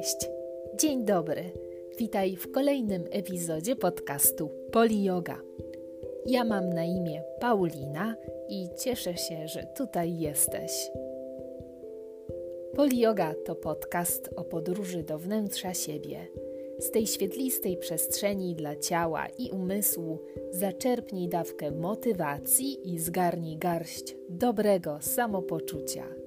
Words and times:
Cześć, 0.00 0.30
dzień 0.74 1.04
dobry. 1.04 1.44
Witaj 1.98 2.36
w 2.36 2.52
kolejnym 2.52 3.04
epizodzie 3.10 3.76
podcastu 3.76 4.50
Poli 4.72 5.04
Yoga. 5.04 5.40
Ja 6.26 6.44
mam 6.44 6.70
na 6.70 6.84
imię 6.84 7.22
Paulina 7.40 8.16
i 8.48 8.68
cieszę 8.78 9.16
się, 9.16 9.48
że 9.48 9.66
tutaj 9.76 10.18
jesteś. 10.18 10.90
Poli 12.76 13.00
Yoga 13.00 13.34
to 13.44 13.54
podcast 13.54 14.30
o 14.36 14.44
podróży 14.44 15.02
do 15.02 15.18
wnętrza 15.18 15.74
siebie. 15.74 16.26
Z 16.78 16.90
tej 16.90 17.06
świetlistej 17.06 17.76
przestrzeni 17.76 18.54
dla 18.54 18.76
ciała 18.76 19.26
i 19.38 19.50
umysłu 19.50 20.18
zaczerpnij 20.50 21.28
dawkę 21.28 21.70
motywacji 21.70 22.94
i 22.94 22.98
zgarnij 22.98 23.56
garść 23.56 24.16
dobrego 24.28 24.98
samopoczucia. 25.00 26.19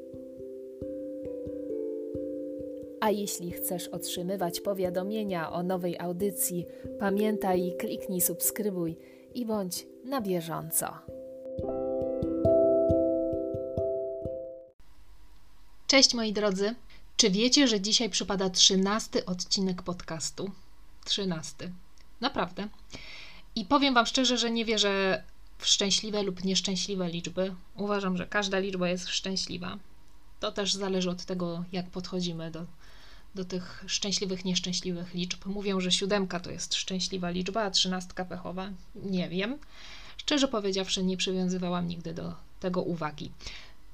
A 3.04 3.10
jeśli 3.10 3.52
chcesz 3.52 3.88
otrzymywać 3.88 4.62
powiadomienia 4.62 5.52
o 5.52 5.64
nowej 5.64 6.00
audycji, 6.00 6.66
pamiętaj 7.00 7.74
kliknij 7.80 8.22
subskrybuj 8.22 8.98
i 9.34 9.46
bądź 9.46 9.86
na 10.06 10.22
bieżąco. 10.22 10.94
Cześć 15.88 16.14
moi 16.14 16.34
drodzy. 16.34 16.76
Czy 17.18 17.30
wiecie, 17.30 17.68
że 17.68 17.82
dzisiaj 17.82 18.10
przypada 18.10 18.50
trzynasty 18.50 19.26
odcinek 19.26 19.82
podcastu? 19.82 20.52
Trzynasty. 21.06 21.72
Naprawdę. 22.22 22.68
I 23.56 23.66
powiem 23.66 23.94
Wam 23.94 24.06
szczerze, 24.06 24.38
że 24.38 24.52
nie 24.52 24.66
wierzę 24.66 25.24
w 25.58 25.68
szczęśliwe 25.68 26.24
lub 26.24 26.44
nieszczęśliwe 26.44 27.10
liczby. 27.10 27.56
Uważam, 27.78 28.18
że 28.18 28.28
każda 28.28 28.60
liczba 28.60 28.90
jest 28.90 29.08
szczęśliwa. 29.08 29.78
To 30.40 30.52
też 30.52 30.74
zależy 30.74 31.10
od 31.10 31.26
tego, 31.26 31.64
jak 31.72 31.90
podchodzimy 31.90 32.52
do 32.52 32.66
do 33.36 33.46
tych 33.46 33.84
szczęśliwych, 33.88 34.46
nieszczęśliwych 34.46 35.14
liczb. 35.14 35.46
Mówią, 35.46 35.80
że 35.80 35.92
siódemka 35.92 36.40
to 36.40 36.52
jest 36.52 36.76
szczęśliwa 36.76 37.30
liczba, 37.30 37.64
a 37.64 37.72
trzynastka 37.72 38.26
pechowa. 38.26 38.70
Nie 38.96 39.30
wiem. 39.30 39.58
Szczerze 40.18 40.48
powiedziawszy, 40.48 41.04
nie 41.04 41.18
przywiązywałam 41.18 41.88
nigdy 41.88 42.14
do 42.14 42.34
tego 42.60 42.82
uwagi. 42.82 43.32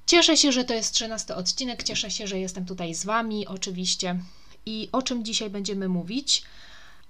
Cieszę 0.06 0.38
się, 0.38 0.52
że 0.52 0.64
to 0.64 0.74
jest 0.74 0.94
trzynasty 0.94 1.36
odcinek. 1.36 1.84
Cieszę 1.84 2.12
się, 2.12 2.28
że 2.28 2.40
jestem 2.40 2.66
tutaj 2.66 2.96
z 2.96 3.06
Wami, 3.06 3.48
oczywiście. 3.48 4.20
I 4.66 4.90
o 4.92 5.02
czym 5.02 5.26
dzisiaj 5.26 5.50
będziemy 5.50 5.90
mówić? 5.90 6.44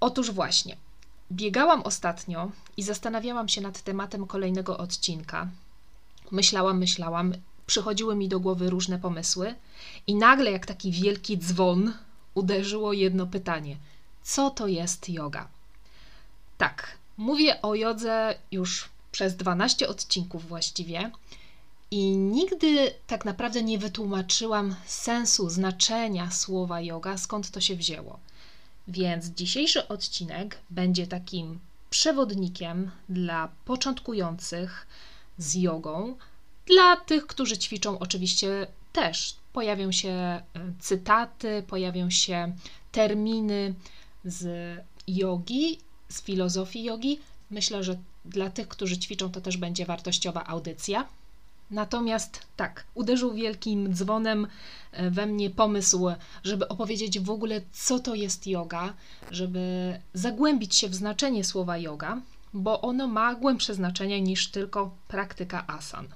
Otóż 0.00 0.30
właśnie, 0.30 0.76
biegałam 1.32 1.82
ostatnio 1.82 2.50
i 2.76 2.82
zastanawiałam 2.82 3.48
się 3.48 3.60
nad 3.60 3.82
tematem 3.82 4.26
kolejnego 4.26 4.78
odcinka. 4.78 5.48
Myślałam, 6.30 6.78
myślałam, 6.78 7.34
przychodziły 7.66 8.16
mi 8.16 8.28
do 8.28 8.40
głowy 8.40 8.70
różne 8.70 8.98
pomysły, 8.98 9.54
i 10.06 10.14
nagle, 10.14 10.50
jak 10.50 10.66
taki 10.66 10.92
wielki 10.92 11.38
dzwon, 11.38 11.92
uderzyło 12.34 12.92
jedno 12.92 13.26
pytanie: 13.26 13.76
co 14.22 14.50
to 14.50 14.66
jest 14.66 15.08
yoga? 15.08 15.48
Tak, 16.58 16.98
mówię 17.16 17.62
o 17.62 17.74
jodze 17.74 18.34
już 18.50 18.88
przez 19.12 19.36
12 19.36 19.88
odcinków 19.88 20.48
właściwie 20.48 21.10
i 21.90 22.16
nigdy 22.16 22.94
tak 23.06 23.24
naprawdę 23.24 23.62
nie 23.62 23.78
wytłumaczyłam 23.78 24.76
sensu, 24.86 25.50
znaczenia 25.50 26.30
słowa 26.30 26.80
yoga, 26.80 27.18
skąd 27.18 27.50
to 27.50 27.60
się 27.60 27.76
wzięło. 27.76 28.18
Więc 28.88 29.26
dzisiejszy 29.26 29.88
odcinek 29.88 30.58
będzie 30.70 31.06
takim 31.06 31.60
przewodnikiem 31.90 32.90
dla 33.08 33.48
początkujących 33.64 34.86
z 35.38 35.54
jogą, 35.54 36.16
dla 36.66 36.96
tych, 36.96 37.26
którzy 37.26 37.58
ćwiczą 37.58 37.98
oczywiście 37.98 38.66
też 38.92 39.36
pojawią 39.52 39.92
się 39.92 40.08
e, 40.08 40.42
cytaty, 40.78 41.62
pojawią 41.66 42.10
się 42.10 42.52
terminy 42.92 43.74
z 44.24 44.78
jogi, 45.08 45.78
z 46.08 46.22
filozofii 46.22 46.84
jogi. 46.84 47.20
Myślę, 47.50 47.84
że 47.84 47.96
dla 48.24 48.50
tych, 48.50 48.68
którzy 48.68 48.98
ćwiczą, 48.98 49.30
to 49.32 49.40
też 49.40 49.56
będzie 49.56 49.86
wartościowa 49.86 50.46
audycja. 50.46 51.06
Natomiast 51.70 52.40
tak, 52.56 52.84
uderzył 52.94 53.34
wielkim 53.34 53.94
dzwonem 53.94 54.46
e, 54.92 55.10
we 55.10 55.26
mnie 55.26 55.50
pomysł, 55.50 56.08
żeby 56.44 56.68
opowiedzieć 56.68 57.20
w 57.20 57.30
ogóle, 57.30 57.60
co 57.72 57.98
to 57.98 58.14
jest 58.14 58.46
yoga, 58.46 58.94
żeby 59.30 59.94
zagłębić 60.14 60.76
się 60.76 60.88
w 60.88 60.94
znaczenie 60.94 61.44
słowa 61.44 61.78
yoga, 61.78 62.20
bo 62.54 62.80
ono 62.80 63.06
ma 63.06 63.34
głębsze 63.34 63.74
znaczenie 63.74 64.20
niż 64.20 64.48
tylko 64.48 64.90
praktyka 65.08 65.64
asan. 65.66 66.08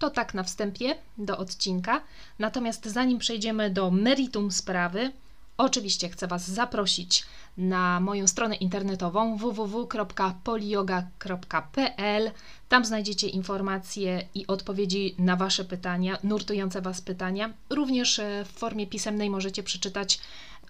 To 0.00 0.10
tak 0.10 0.34
na 0.34 0.42
wstępie 0.42 0.94
do 1.18 1.38
odcinka. 1.38 2.02
Natomiast 2.38 2.86
zanim 2.86 3.18
przejdziemy 3.18 3.70
do 3.70 3.90
meritum 3.90 4.52
sprawy, 4.52 5.12
oczywiście 5.56 6.08
chcę 6.08 6.26
Was 6.26 6.50
zaprosić 6.50 7.24
na 7.56 8.00
moją 8.00 8.26
stronę 8.26 8.54
internetową 8.54 9.36
www.polioga.pl. 9.36 12.30
Tam 12.68 12.84
znajdziecie 12.84 13.28
informacje 13.28 14.28
i 14.34 14.46
odpowiedzi 14.46 15.14
na 15.18 15.36
Wasze 15.36 15.64
pytania, 15.64 16.18
nurtujące 16.22 16.80
Was 16.80 17.00
pytania. 17.00 17.52
Również 17.70 18.18
e, 18.18 18.44
w 18.44 18.48
formie 18.48 18.86
pisemnej 18.86 19.30
możecie 19.30 19.62
przeczytać 19.62 20.20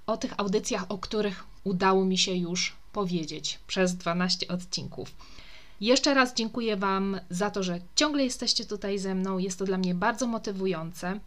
o 0.07 0.17
tych 0.17 0.35
audycjach, 0.37 0.85
o 0.89 0.99
których 0.99 1.45
udało 1.65 2.05
mi 2.05 2.19
się 2.19 2.35
już 2.35 2.77
powiedzieć 2.93 3.59
przez 3.67 3.97
12 3.97 4.49
odcinków. 4.49 5.13
Jeszcze 5.81 6.15
raz 6.15 6.35
dziękuję 6.35 6.77
Wam 6.77 7.21
za 7.31 7.51
to, 7.51 7.63
że 7.63 7.79
ciągle 7.95 8.25
jesteście 8.25 8.65
tutaj 8.65 8.99
ze 8.99 9.15
mną. 9.15 9.39
Jest 9.39 9.59
to 9.59 9.65
dla 9.65 9.79
mnie 9.79 9.95
bardzo 9.95 10.27
motywujące. 10.27 11.21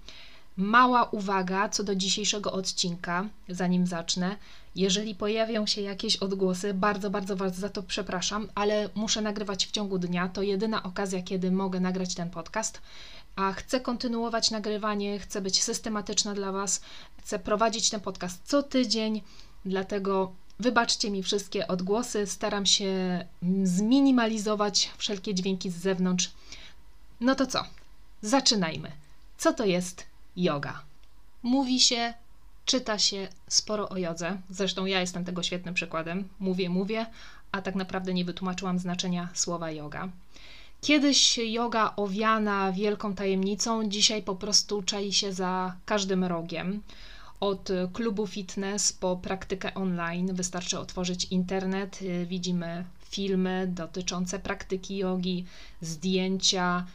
Mała 0.57 1.03
uwaga 1.03 1.69
co 1.69 1.83
do 1.83 1.95
dzisiejszego 1.95 2.51
odcinka, 2.51 3.25
zanim 3.49 3.87
zacznę. 3.87 4.37
Jeżeli 4.75 5.15
pojawią 5.15 5.65
się 5.65 5.81
jakieś 5.81 6.17
odgłosy, 6.17 6.73
bardzo, 6.73 7.09
bardzo 7.09 7.35
Was 7.35 7.55
za 7.55 7.69
to 7.69 7.83
przepraszam, 7.83 8.47
ale 8.55 8.89
muszę 8.95 9.21
nagrywać 9.21 9.67
w 9.67 9.71
ciągu 9.71 9.99
dnia. 9.99 10.29
To 10.29 10.41
jedyna 10.41 10.83
okazja, 10.83 11.21
kiedy 11.21 11.51
mogę 11.51 11.79
nagrać 11.79 12.15
ten 12.15 12.29
podcast. 12.29 12.81
A 13.35 13.53
chcę 13.53 13.79
kontynuować 13.79 14.51
nagrywanie, 14.51 15.19
chcę 15.19 15.41
być 15.41 15.63
systematyczna 15.63 16.33
dla 16.33 16.51
Was, 16.51 16.81
chcę 17.17 17.39
prowadzić 17.39 17.89
ten 17.89 18.01
podcast 18.01 18.41
co 18.43 18.63
tydzień, 18.63 19.21
dlatego 19.65 20.33
Wybaczcie 20.59 21.11
mi 21.11 21.23
wszystkie 21.23 21.67
odgłosy, 21.67 22.27
staram 22.27 22.65
się 22.65 23.25
zminimalizować 23.63 24.91
wszelkie 24.97 25.33
dźwięki 25.33 25.69
z 25.69 25.75
zewnątrz. 25.75 26.31
No 27.21 27.35
to 27.35 27.47
co? 27.47 27.63
Zaczynajmy. 28.21 28.91
Co 29.37 29.53
to 29.53 29.65
jest 29.65 30.05
yoga? 30.35 30.81
Mówi 31.43 31.79
się, 31.79 32.13
czyta 32.65 32.99
się 32.99 33.27
sporo 33.47 33.89
o 33.89 33.97
jodze. 33.97 34.37
Zresztą 34.49 34.85
ja 34.85 35.01
jestem 35.01 35.25
tego 35.25 35.43
świetnym 35.43 35.73
przykładem. 35.73 36.29
Mówię, 36.39 36.69
mówię, 36.69 37.05
a 37.51 37.61
tak 37.61 37.75
naprawdę 37.75 38.13
nie 38.13 38.25
wytłumaczyłam 38.25 38.79
znaczenia 38.79 39.29
słowa 39.33 39.71
yoga. 39.71 40.09
Kiedyś 40.81 41.37
yoga 41.37 41.93
owiana 41.95 42.71
wielką 42.71 43.15
tajemnicą, 43.15 43.89
dzisiaj 43.89 44.23
po 44.23 44.35
prostu 44.35 44.83
czai 44.83 45.13
się 45.13 45.33
za 45.33 45.75
każdym 45.85 46.23
rogiem 46.23 46.81
od 47.43 47.69
klubu 47.93 48.27
fitness 48.27 48.93
po 48.93 49.17
praktykę 49.17 49.73
online. 49.73 50.33
Wystarczy 50.33 50.79
otworzyć 50.79 51.25
internet, 51.31 52.01
y, 52.01 52.25
widzimy 52.25 52.85
filmy 53.09 53.67
dotyczące 53.67 54.39
praktyki 54.39 54.97
jogi, 54.97 55.45
zdjęcia. 55.81 56.85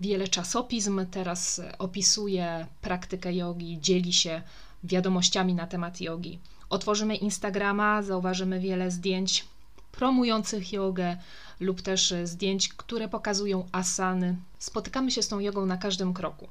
Wiele 0.00 0.28
czasopism 0.28 1.06
teraz 1.10 1.60
opisuje 1.78 2.66
praktykę 2.80 3.34
jogi, 3.34 3.78
dzieli 3.80 4.12
się 4.12 4.42
wiadomościami 4.84 5.54
na 5.54 5.66
temat 5.66 6.00
jogi. 6.00 6.38
Otworzymy 6.70 7.16
Instagrama, 7.16 8.02
zauważymy 8.02 8.60
wiele 8.60 8.90
zdjęć 8.90 9.44
promujących 9.92 10.72
jogę 10.72 11.16
lub 11.60 11.82
też 11.82 12.14
zdjęć, 12.24 12.68
które 12.68 13.08
pokazują 13.08 13.68
asany. 13.72 14.36
Spotykamy 14.58 15.10
się 15.10 15.22
z 15.22 15.28
tą 15.28 15.38
jogą 15.38 15.66
na 15.66 15.76
każdym 15.76 16.14
kroku. 16.14 16.48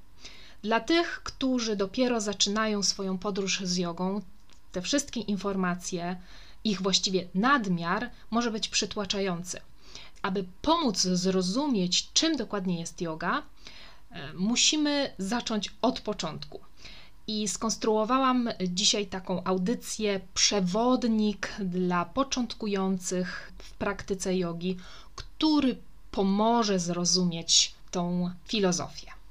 Dla 0.64 0.80
tych, 0.80 1.22
którzy 1.24 1.76
dopiero 1.76 2.22
zaczynają 2.22 2.84
swoją 2.84 3.18
podróż 3.18 3.60
z 3.64 3.78
jogą, 3.78 4.22
te 4.72 4.82
wszystkie 4.82 5.20
informacje, 5.20 6.22
ich 6.64 6.82
właściwie 6.82 7.28
nadmiar 7.36 8.10
może 8.32 8.52
być 8.52 8.70
przytłaczający. 8.70 9.60
Aby 10.22 10.46
pomóc 10.62 11.02
zrozumieć, 11.02 12.12
czym 12.14 12.38
dokładnie 12.38 12.80
jest 12.80 13.02
yoga, 13.02 13.44
e, 14.12 14.34
musimy 14.34 15.14
zacząć 15.18 15.74
od 15.82 16.02
początku. 16.02 16.60
I 17.28 17.48
skonstruowałam 17.48 18.50
dzisiaj 18.70 19.08
taką 19.08 19.44
audycję, 19.44 20.20
przewodnik 20.34 21.54
dla 21.60 22.06
początkujących 22.06 23.54
w 23.58 23.74
praktyce 23.74 24.38
jogi, 24.38 24.78
który 25.16 25.78
pomoże 26.12 26.80
zrozumieć 26.80 27.74
tą 27.92 28.32
filozofię. 28.48 29.23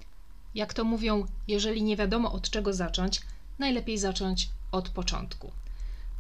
Jak 0.55 0.75
to 0.75 0.85
mówią, 0.85 1.27
jeżeli 1.49 1.83
nie 1.83 1.97
wiadomo 1.97 2.33
od 2.33 2.51
czego 2.51 2.73
zacząć, 2.73 3.21
najlepiej 3.59 3.99
zacząć 3.99 4.49
od 4.73 4.89
początku. 4.89 5.51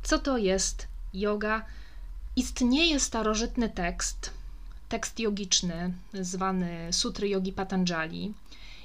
Co 0.02 0.18
to 0.18 0.38
jest 0.38 0.88
yoga? 1.14 1.64
Istnieje 2.36 3.00
starożytny 3.00 3.68
tekst, 3.68 4.30
tekst 4.88 5.20
jogiczny, 5.20 5.92
zwany 6.14 6.92
Sutry 6.92 7.28
Yogi 7.28 7.52
Patanjali, 7.52 8.34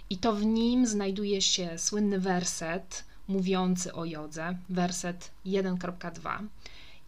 i 0.10 0.18
to 0.18 0.34
w 0.34 0.46
nim 0.46 0.88
znajduje 0.88 1.42
się 1.42 1.78
słynny 1.78 2.20
werset 2.20 3.04
mówiący 3.28 3.94
o 3.94 4.06
jodze, 4.06 4.58
werset 4.70 5.32
1.2 5.46 6.48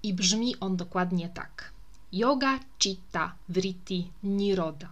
i 0.03 0.13
brzmi 0.13 0.59
on 0.59 0.77
dokładnie 0.77 1.29
tak. 1.29 1.71
Yoga 2.11 2.59
citta 2.79 3.35
vritti 3.49 4.11
niroda. 4.23 4.89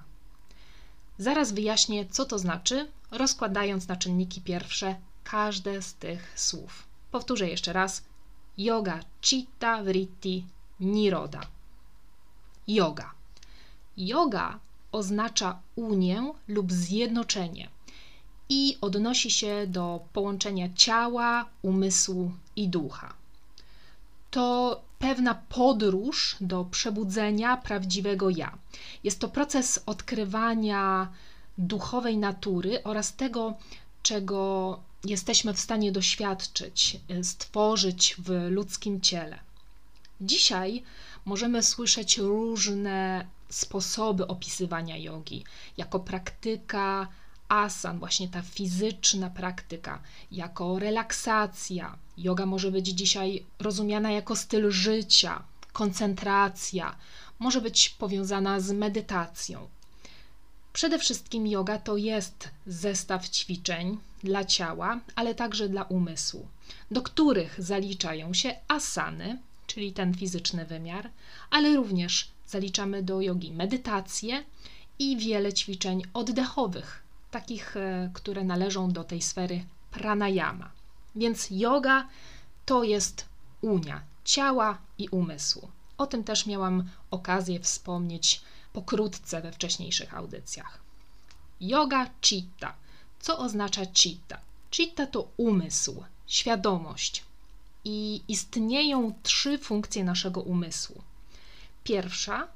Zaraz 1.17 1.51
wyjaśnię, 1.51 2.05
co 2.05 2.25
to 2.25 2.39
znaczy, 2.39 2.87
rozkładając 3.11 3.87
na 3.87 3.95
czynniki 3.95 4.41
pierwsze 4.41 4.95
każde 5.23 5.81
z 5.81 5.93
tych 5.93 6.33
słów. 6.35 6.87
Powtórzę 7.11 7.47
jeszcze 7.47 7.73
raz. 7.73 8.03
Yoga 8.57 8.99
citta 9.21 9.83
vritti 9.83 10.45
niroda. 10.79 11.41
Yoga. 12.67 13.11
Yoga 13.97 14.59
oznacza 14.91 15.59
unię 15.75 16.33
lub 16.47 16.71
zjednoczenie 16.71 17.69
i 18.49 18.77
odnosi 18.81 19.31
się 19.31 19.67
do 19.67 19.99
połączenia 20.13 20.69
ciała, 20.75 21.45
umysłu 21.61 22.31
i 22.55 22.67
ducha. 22.67 23.13
To 24.31 24.81
pewna 24.99 25.35
podróż 25.35 26.35
do 26.41 26.65
przebudzenia 26.65 27.57
prawdziwego 27.57 28.29
ja. 28.29 28.57
Jest 29.03 29.19
to 29.19 29.27
proces 29.27 29.83
odkrywania 29.85 31.07
duchowej 31.57 32.17
natury 32.17 32.83
oraz 32.83 33.15
tego, 33.15 33.53
czego 34.03 34.79
jesteśmy 35.05 35.53
w 35.53 35.59
stanie 35.59 35.91
doświadczyć, 35.91 36.99
stworzyć 37.23 38.15
w 38.17 38.29
ludzkim 38.49 39.01
ciele. 39.01 39.39
Dzisiaj 40.21 40.83
możemy 41.25 41.63
słyszeć 41.63 42.17
różne 42.17 43.25
sposoby 43.49 44.27
opisywania 44.27 44.97
jogi, 44.97 45.43
jako 45.77 45.99
praktyka 45.99 47.07
asan, 47.49 47.99
właśnie 47.99 48.27
ta 48.27 48.41
fizyczna 48.41 49.29
praktyka, 49.29 50.01
jako 50.31 50.79
relaksacja. 50.79 51.97
Yoga 52.17 52.45
może 52.45 52.71
być 52.71 52.87
dzisiaj 52.87 53.43
rozumiana 53.59 54.11
jako 54.11 54.35
styl 54.35 54.71
życia, 54.71 55.43
koncentracja, 55.73 56.95
może 57.39 57.61
być 57.61 57.89
powiązana 57.89 58.59
z 58.59 58.71
medytacją. 58.71 59.67
Przede 60.77 60.99
wszystkim 60.99 61.47
yoga 61.47 61.79
to 61.79 61.97
jest 61.97 62.49
zestaw 62.67 63.29
ćwiczeń 63.29 63.97
dla 64.23 64.45
ciała, 64.45 64.99
ale 65.15 65.35
także 65.35 65.69
dla 65.69 65.83
umysłu, 65.83 66.47
do 66.91 67.01
których 67.01 67.63
zaliczają 67.63 68.33
się 68.33 68.55
asany, 68.67 69.37
czyli 69.67 69.93
ten 69.93 70.13
fizyczny 70.13 70.65
wymiar, 70.65 71.09
ale 71.49 71.75
również 71.75 72.31
zaliczamy 72.47 73.03
do 73.03 73.21
jogi 73.21 73.51
medytację 73.51 74.43
i 74.99 75.17
wiele 75.17 75.53
ćwiczeń 75.53 76.03
oddechowych, 76.13 77.03
takich, 77.31 77.77
e, 77.77 78.11
które 78.13 78.43
należą 78.43 78.91
do 78.91 79.03
tej 79.03 79.21
sfery 79.21 79.65
pranayama. 79.91 80.71
Więc 81.15 81.47
yoga 81.51 82.07
to 82.65 82.83
jest 82.83 83.25
unia 83.61 84.01
ciała 84.25 84.77
i 84.97 85.09
umysłu. 85.09 85.69
O 85.97 86.07
tym 86.07 86.23
też 86.23 86.45
miałam 86.45 86.89
okazję 87.11 87.59
wspomnieć 87.59 88.41
pokrótce 88.77 89.41
we 89.41 89.51
wcześniejszych 89.51 90.13
audycjach. 90.13 90.79
Yoga 91.61 92.09
chitta. 92.21 92.73
Co 93.19 93.37
oznacza 93.39 93.85
chitta? 93.93 94.37
Chitta 94.71 95.07
to 95.07 95.27
umysł, 95.37 96.03
świadomość. 96.27 97.23
I 97.85 98.21
istnieją 98.27 99.13
trzy 99.23 99.57
funkcje 99.57 100.03
naszego 100.03 100.41
umysłu. 100.41 101.01
Pierwsza 101.83 102.47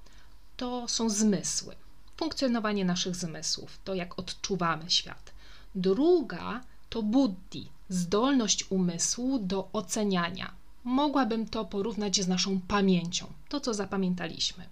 to 0.58 0.88
są 0.88 1.10
zmysły, 1.10 1.76
funkcjonowanie 2.18 2.86
naszych 2.86 3.16
zmysłów, 3.16 3.80
to 3.84 3.96
jak 3.96 4.20
odczuwamy 4.20 4.92
świat. 4.92 5.32
Druga 5.76 6.62
to 6.90 7.04
buddhi, 7.04 7.70
zdolność 7.90 8.66
umysłu 8.70 9.40
do 9.40 9.70
oceniania. 9.74 10.52
Mogłabym 10.84 11.50
to 11.50 11.66
porównać 11.66 12.22
z 12.22 12.28
naszą 12.28 12.60
pamięcią, 12.68 13.26
to 13.50 13.60
co 13.60 13.74
zapamiętaliśmy. 13.74 14.66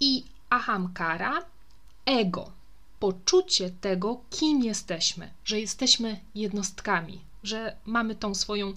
I 0.00 0.24
ahamkara, 0.54 1.44
ego, 2.06 2.52
poczucie 3.00 3.70
tego, 3.70 4.20
kim 4.30 4.64
jesteśmy, 4.64 5.30
że 5.44 5.60
jesteśmy 5.60 6.20
jednostkami, 6.34 7.20
że 7.42 7.76
mamy 7.84 8.14
tą 8.14 8.34
swoją 8.34 8.72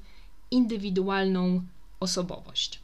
indywidualną 0.52 1.62
osobowość. 2.00 2.80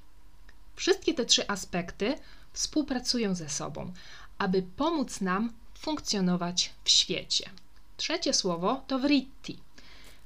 Wszystkie 0.76 1.14
te 1.14 1.26
trzy 1.26 1.48
aspekty 1.48 2.16
współpracują 2.54 3.36
ze 3.36 3.50
sobą, 3.50 3.94
aby 4.38 4.64
pomóc 4.78 5.22
nam 5.22 5.54
funkcjonować 5.80 6.72
w 6.84 6.90
świecie. 6.90 7.50
Trzecie 7.98 8.34
słowo 8.34 8.84
to 8.88 9.00
vritti. 9.00 9.58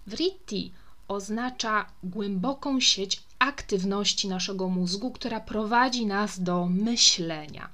Vritti 0.07 0.71
oznacza 1.07 1.85
głęboką 2.03 2.79
sieć 2.79 3.21
aktywności 3.39 4.27
naszego 4.27 4.69
mózgu, 4.69 5.11
która 5.11 5.39
prowadzi 5.39 6.05
nas 6.05 6.43
do 6.43 6.65
myślenia. 6.65 7.69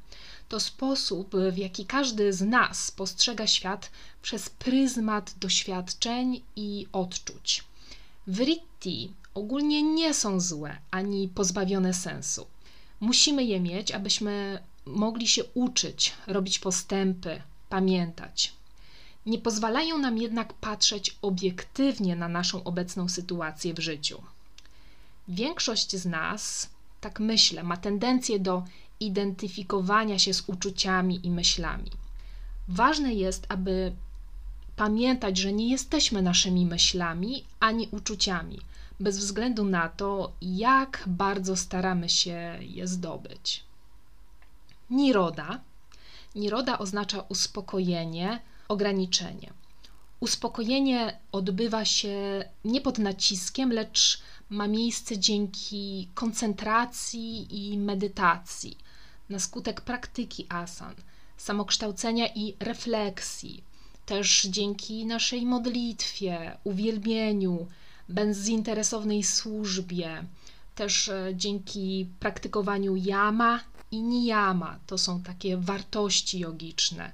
To 0.54 0.60
sposób, 0.60 1.36
w 1.52 1.58
jaki 1.58 1.86
każdy 1.86 2.34
z 2.34 2.42
nas 2.42 2.92
postrzega 2.92 3.48
świat 3.48 3.92
przez 4.22 4.50
pryzmat 4.50 5.34
doświadczeń 5.40 6.42
i 6.56 6.88
odczuć. 6.92 7.64
Vritti 8.28 9.12
ogólnie 9.34 9.84
nie 9.84 10.14
są 10.14 10.40
złe 10.40 10.78
ani 10.92 11.28
pozbawione 11.28 11.94
sensu. 11.94 12.46
Musimy 13.00 13.44
je 13.44 13.60
mieć, 13.60 13.92
abyśmy 13.92 14.60
mogli 14.86 15.28
się 15.28 15.44
uczyć, 15.54 16.14
robić 16.28 16.60
postępy, 16.60 17.42
pamiętać. 17.70 18.54
Nie 19.26 19.38
pozwalają 19.38 19.98
nam 19.98 20.18
jednak 20.18 20.54
patrzeć 20.54 21.18
obiektywnie 21.22 22.16
na 22.16 22.28
naszą 22.28 22.64
obecną 22.64 23.10
sytuację 23.10 23.74
w 23.74 23.80
życiu. 23.80 24.24
Większość 25.28 25.96
z 25.96 26.06
nas, 26.06 26.70
tak 27.02 27.20
myślę, 27.20 27.64
ma 27.64 27.78
tendencję 27.78 28.40
do 28.40 28.64
identyfikowania 29.06 30.20
się 30.20 30.34
z 30.34 30.44
uczuciami 30.48 31.26
i 31.28 31.32
myślami. 31.32 31.92
Ważne 32.68 33.14
jest, 33.14 33.46
aby 33.50 33.94
pamiętać, 34.76 35.38
że 35.38 35.54
nie 35.54 35.70
jesteśmy 35.70 36.22
naszymi 36.22 36.66
myślami 36.66 37.44
ani 37.60 37.88
uczuciami 37.92 38.60
bez 39.00 39.18
względu 39.18 39.66
na 39.66 39.90
to, 39.90 40.32
jak 40.42 41.04
bardzo 41.08 41.56
staramy 41.56 42.10
się 42.10 42.58
je 42.62 42.88
zdobyć. 42.88 43.64
Niroda. 44.90 45.60
Niroda 46.36 46.80
oznacza 46.80 47.22
uspokojenie, 47.22 48.40
ograniczenie. 48.68 49.54
Uspokojenie 50.20 51.20
odbywa 51.32 51.86
się 51.86 52.46
nie 52.66 52.82
pod 52.82 52.98
naciskiem, 52.98 53.72
lecz 53.72 54.22
ma 54.50 54.68
miejsce 54.68 55.18
dzięki 55.18 56.10
koncentracji 56.13 57.48
i 57.50 57.77
medytacji, 57.77 58.77
na 59.30 59.39
skutek 59.39 59.82
praktyki 59.82 60.46
asan, 60.50 60.96
samokształcenia 61.38 62.27
i 62.36 62.56
refleksji, 62.60 63.63
też 64.06 64.44
dzięki 64.44 65.06
naszej 65.06 65.46
modlitwie, 65.46 66.58
uwielbieniu, 66.63 67.68
bezinteresownej 68.10 69.24
służbie, 69.24 70.24
też 70.75 71.10
e, 71.10 71.32
dzięki 71.36 72.08
praktykowaniu 72.20 72.96
yama 72.96 73.60
i 73.92 74.01
niyama. 74.01 74.80
To 74.88 74.98
są 74.98 75.22
takie 75.22 75.58
wartości 75.58 76.39
jogiczne. 76.39 77.12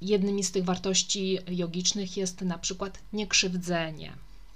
Jednymi 0.00 0.44
z 0.44 0.52
tych 0.52 0.64
wartości 0.64 1.38
jogicznych 1.48 2.16
jest 2.16 2.40
na 2.40 2.58
przykład 2.58 2.98
niekrzywdzenie 3.12 4.12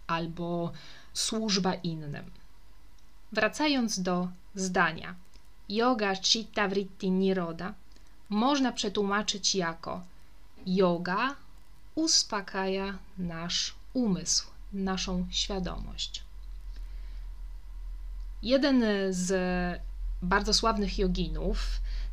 albo 0.06 0.72
służba 1.12 1.74
innym. 1.74 2.24
Wracając 3.32 4.02
do 4.02 4.28
zdania, 4.54 5.14
yoga 5.68 6.16
chitta 6.16 6.68
vritti 6.68 7.10
niroda 7.10 7.74
można 8.28 8.72
przetłumaczyć 8.72 9.54
jako 9.54 10.02
yoga 10.66 11.36
uspokaja 11.94 12.98
nasz 13.18 13.74
umysł 13.94 14.46
naszą 14.72 15.26
świadomość. 15.30 16.22
Jeden 18.42 18.84
z 19.10 19.32
bardzo 20.22 20.54
sławnych 20.54 20.98
joginów, 20.98 21.58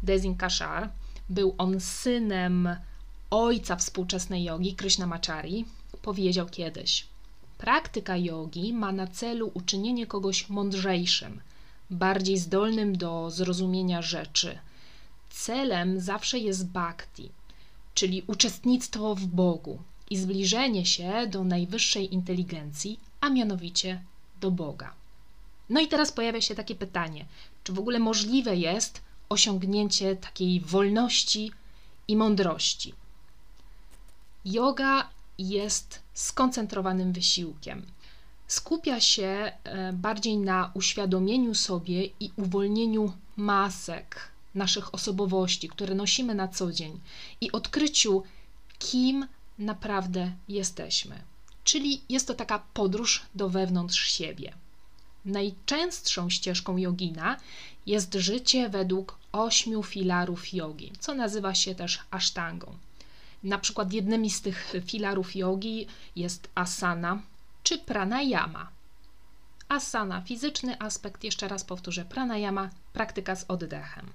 Dezin 0.04 0.36
Kashar, 0.36 0.90
był 1.30 1.56
on 1.58 1.80
synem 1.80 2.76
ojca 3.30 3.76
współczesnej 3.76 4.44
jogi, 4.44 4.76
Krishnamachari, 4.76 5.66
powiedział 6.02 6.46
kiedyś: 6.50 7.08
Praktyka 7.58 8.18
jogi 8.18 8.74
ma 8.74 8.92
na 8.92 9.08
celu 9.08 9.52
uczynienie 9.54 10.08
kogoś 10.08 10.50
mądrzejszym, 10.50 11.42
bardziej 11.90 12.38
zdolnym 12.38 12.98
do 12.98 13.32
zrozumienia 13.32 14.02
rzeczy. 14.02 14.60
Celem 15.30 16.00
zawsze 16.00 16.40
jest 16.40 16.68
bhakti, 16.68 17.30
czyli 17.94 18.24
uczestnictwo 18.28 19.16
w 19.16 19.26
Bogu, 19.26 19.80
i 20.10 20.18
zbliżenie 20.18 20.86
się 20.86 21.28
do 21.28 21.44
najwyższej 21.44 22.14
inteligencji, 22.14 23.00
a 23.22 23.30
mianowicie 23.30 24.04
do 24.42 24.52
Boga. 24.52 24.94
No 25.70 25.80
i 25.82 25.88
teraz 25.88 26.12
pojawia 26.12 26.42
się 26.42 26.56
takie 26.56 26.76
pytanie: 26.76 27.26
czy 27.64 27.74
w 27.74 27.80
ogóle 27.80 28.00
możliwe 28.00 28.56
jest 28.56 29.02
osiągnięcie 29.30 30.16
takiej 30.16 30.62
wolności 30.62 31.52
i 32.08 32.16
mądrości? 32.16 32.94
Yoga 34.46 35.10
jest 35.38 36.02
skoncentrowanym 36.14 37.14
wysiłkiem. 37.14 37.86
Skupia 38.50 39.00
się 39.00 39.52
e, 39.64 39.94
bardziej 39.94 40.38
na 40.38 40.72
uświadomieniu 40.74 41.56
sobie 41.56 42.06
i 42.06 42.32
uwolnieniu 42.36 43.14
masek 43.38 44.32
naszych 44.56 44.94
osobowości, 44.94 45.70
które 45.70 45.96
nosimy 45.96 46.36
na 46.36 46.48
co 46.48 46.72
dzień 46.72 47.00
i 47.42 47.52
odkryciu, 47.52 48.24
kim 48.80 49.28
naprawdę 49.60 50.32
jesteśmy. 50.48 51.22
Czyli 51.64 52.02
jest 52.10 52.28
to 52.28 52.34
taka 52.34 52.60
podróż 52.74 53.22
do 53.36 53.50
wewnątrz 53.50 54.12
siebie. 54.12 54.54
Najczęstszą 55.26 56.30
ścieżką 56.30 56.78
jogina 56.78 57.38
jest 57.86 58.14
życie 58.14 58.70
według 58.70 59.18
ośmiu 59.32 59.84
filarów 59.84 60.54
jogi, 60.54 60.92
co 61.00 61.14
nazywa 61.16 61.56
się 61.56 61.76
też 61.76 62.00
asztangą. 62.12 62.78
Na 63.44 63.58
przykład 63.58 63.94
jednymi 63.94 64.30
z 64.30 64.42
tych 64.42 64.74
filarów 64.86 65.36
jogi 65.36 65.88
jest 66.16 66.50
asana 66.56 67.22
czy 67.70 67.78
pranayama. 67.78 68.70
Asana 69.68 70.22
fizyczny 70.22 70.82
aspekt, 70.82 71.24
jeszcze 71.24 71.48
raz 71.48 71.64
powtórzę, 71.64 72.06
pranayama 72.06 72.70
praktyka 72.94 73.36
z 73.36 73.46
oddechem. 73.48 74.06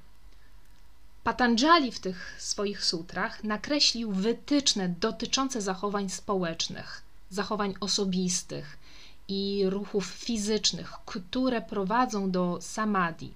Patanjali 1.24 1.92
w 1.92 2.00
tych 2.00 2.36
swoich 2.38 2.84
sutrach 2.84 3.44
nakreślił 3.44 4.12
wytyczne 4.12 4.88
dotyczące 4.88 5.62
zachowań 5.62 6.10
społecznych, 6.10 7.02
zachowań 7.30 7.74
osobistych 7.80 8.78
i 9.28 9.62
ruchów 9.66 10.06
fizycznych, 10.06 10.92
które 11.06 11.62
prowadzą 11.62 12.30
do 12.30 12.58
samadhi. 12.60 13.32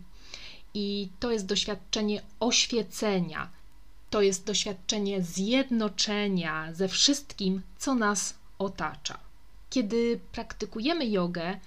I 0.75 1.09
to 1.21 1.31
jest 1.31 1.47
doświadczenie 1.47 2.23
oświecenia, 2.41 3.49
to 4.11 4.23
jest 4.23 4.45
doświadczenie 4.45 5.23
zjednoczenia 5.23 6.75
ze 6.75 6.89
wszystkim, 6.89 7.63
co 7.79 7.95
nas 7.95 8.35
otacza. 8.59 9.28
Kiedy 9.71 10.21
praktykujemy 10.33 11.07
jogę, 11.07 11.59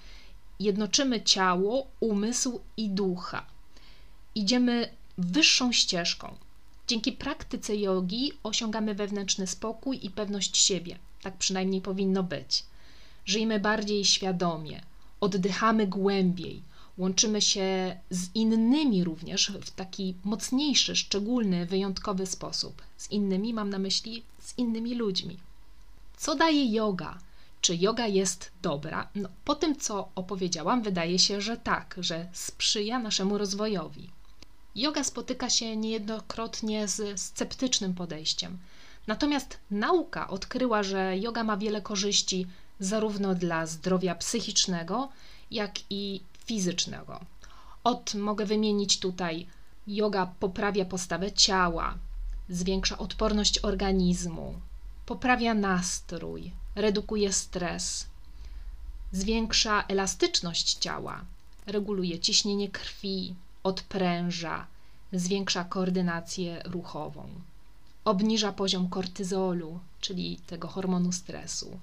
jednoczymy 0.60 1.22
ciało, 1.22 1.86
umysł 2.00 2.60
i 2.76 2.88
ducha. 2.88 3.46
Idziemy 4.34 4.88
wyższą 5.18 5.72
ścieżką. 5.72 6.36
Dzięki 6.88 7.12
praktyce 7.12 7.76
jogi 7.76 8.32
osiągamy 8.42 8.94
wewnętrzny 8.94 9.46
spokój 9.46 10.06
i 10.06 10.10
pewność 10.10 10.56
siebie. 10.56 10.98
Tak 11.22 11.36
przynajmniej 11.36 11.80
powinno 11.80 12.22
być. 12.22 12.64
Żyjemy 13.24 13.60
bardziej 13.60 14.04
świadomie, 14.04 14.82
oddychamy 15.20 15.86
głębiej, 15.86 16.62
łączymy 16.98 17.40
się 17.42 17.96
z 18.10 18.34
innymi 18.34 19.04
również 19.04 19.52
w 19.62 19.70
taki 19.70 20.14
mocniejszy, 20.24 20.96
szczególny, 20.96 21.66
wyjątkowy 21.66 22.26
sposób. 22.26 22.82
Z 22.96 23.10
innymi 23.10 23.54
mam 23.54 23.70
na 23.70 23.78
myśli 23.78 24.22
z 24.40 24.58
innymi 24.58 24.94
ludźmi. 24.94 25.38
Co 26.16 26.34
daje 26.34 26.72
yoga? 26.72 27.18
Czy 27.62 27.76
yoga 27.76 28.06
jest 28.06 28.50
dobra? 28.62 29.08
No, 29.14 29.28
po 29.44 29.54
tym, 29.54 29.76
co 29.76 30.08
opowiedziałam, 30.14 30.82
wydaje 30.82 31.18
się, 31.18 31.40
że 31.40 31.56
tak, 31.56 31.94
że 31.98 32.28
sprzyja 32.32 32.98
naszemu 32.98 33.38
rozwojowi. 33.38 34.10
Yoga 34.74 35.04
spotyka 35.04 35.50
się 35.50 35.76
niejednokrotnie 35.76 36.88
z 36.88 37.20
sceptycznym 37.20 37.94
podejściem. 37.94 38.58
Natomiast 39.06 39.58
nauka 39.70 40.28
odkryła, 40.28 40.82
że 40.82 41.18
yoga 41.18 41.44
ma 41.44 41.56
wiele 41.56 41.82
korzyści 41.82 42.46
zarówno 42.80 43.34
dla 43.34 43.66
zdrowia 43.66 44.14
psychicznego, 44.14 45.08
jak 45.50 45.72
i 45.90 46.20
fizycznego. 46.44 47.20
Od 47.84 48.14
mogę 48.14 48.46
wymienić 48.46 49.00
tutaj 49.00 49.46
yoga 49.86 50.32
poprawia 50.40 50.84
postawę 50.84 51.32
ciała, 51.32 51.94
zwiększa 52.48 52.98
odporność 52.98 53.64
organizmu, 53.64 54.54
poprawia 55.06 55.54
nastrój, 55.54 56.52
redukuje 56.74 57.32
stres, 57.32 58.06
zwiększa 59.12 59.84
elastyczność 59.88 60.74
ciała, 60.74 61.24
reguluje 61.66 62.18
ciśnienie 62.18 62.68
krwi, 62.68 63.34
odpręża, 63.62 64.66
zwiększa 65.12 65.64
koordynację 65.64 66.62
ruchową, 66.64 67.28
obniża 68.04 68.52
poziom 68.52 68.88
kortyzolu, 68.88 69.80
czyli 70.00 70.38
tego 70.46 70.68
hormonu 70.68 71.12
stresu. 71.12 71.78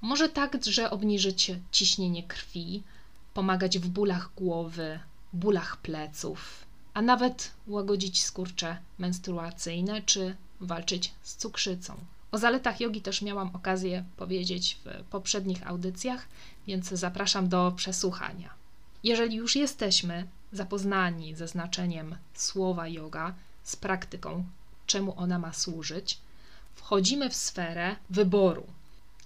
Może 0.00 0.28
także 0.28 0.90
obniżyć 0.90 1.52
ciśnienie 1.72 2.22
krwi, 2.22 2.82
pomagać 3.34 3.78
w 3.78 3.88
bólach 3.88 4.30
głowy, 4.36 5.00
bólach 5.32 5.76
pleców, 5.76 6.64
a 6.94 7.02
nawet 7.02 7.50
łagodzić 7.66 8.22
skurcze 8.22 8.76
menstruacyjne 8.98 10.02
czy 10.02 10.36
walczyć 10.60 11.12
z 11.22 11.36
cukrzycą. 11.36 11.96
O 12.36 12.38
zaletach 12.38 12.80
jogi 12.80 13.00
też 13.00 13.22
miałam 13.22 13.50
okazję 13.54 14.04
powiedzieć 14.16 14.78
w 14.84 15.04
poprzednich 15.04 15.66
audycjach, 15.66 16.28
więc 16.66 16.88
zapraszam 16.88 17.48
do 17.48 17.72
przesłuchania. 17.76 18.50
Jeżeli 19.04 19.36
już 19.36 19.56
jesteśmy 19.56 20.26
zapoznani 20.52 21.34
ze 21.34 21.48
znaczeniem 21.48 22.16
słowa 22.34 22.88
yoga, 22.88 23.34
z 23.62 23.76
praktyką, 23.76 24.44
czemu 24.86 25.14
ona 25.18 25.38
ma 25.38 25.52
służyć, 25.52 26.18
wchodzimy 26.74 27.30
w 27.30 27.34
sferę 27.34 27.96
wyboru. 28.10 28.66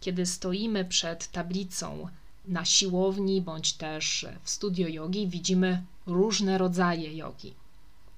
Kiedy 0.00 0.26
stoimy 0.26 0.85
przed 0.85 1.29
tablicą 1.29 2.09
na 2.49 2.64
siłowni 2.64 3.43
bądź 3.43 3.73
też 3.73 4.26
w 4.43 4.50
studio 4.50 4.88
jogi, 4.88 5.29
widzimy 5.29 5.83
różne 6.07 6.59
rodzaje 6.59 7.17
jogi. 7.17 7.55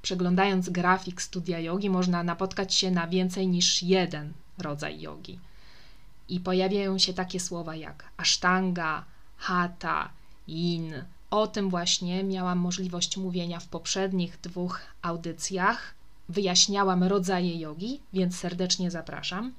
Przeglądając 0.03 0.71
grafik 0.71 1.23
studia 1.23 1.59
jogi, 1.59 1.91
można 1.91 2.23
napotkać 2.23 2.75
się 2.75 2.91
na 2.91 3.07
więcej 3.09 3.49
niż 3.49 3.83
jeden 3.83 4.33
rodzaj 4.63 5.01
jogi. 5.01 5.39
I 6.29 6.41
pojawiają 6.41 6.99
się 6.99 7.15
takie 7.15 7.41
słowa 7.41 7.77
jak 7.77 8.05
ashtanga, 8.17 9.05
hatha, 9.37 10.11
yin, 10.49 11.05
o 11.31 11.47
tym 11.47 11.71
właśnie 11.71 12.25
miałam 12.25 12.59
możliwość 12.59 13.17
mówienia 13.17 13.61
w 13.61 13.69
poprzednich 13.69 14.39
dwóch 14.43 14.81
audycjach. 15.03 15.95
Wyjaśniałam 16.29 17.05
rodzaje 17.05 17.59
jogi, 17.59 18.01
więc 18.13 18.39
serdecznie 18.39 18.91
zapraszam. 18.91 19.53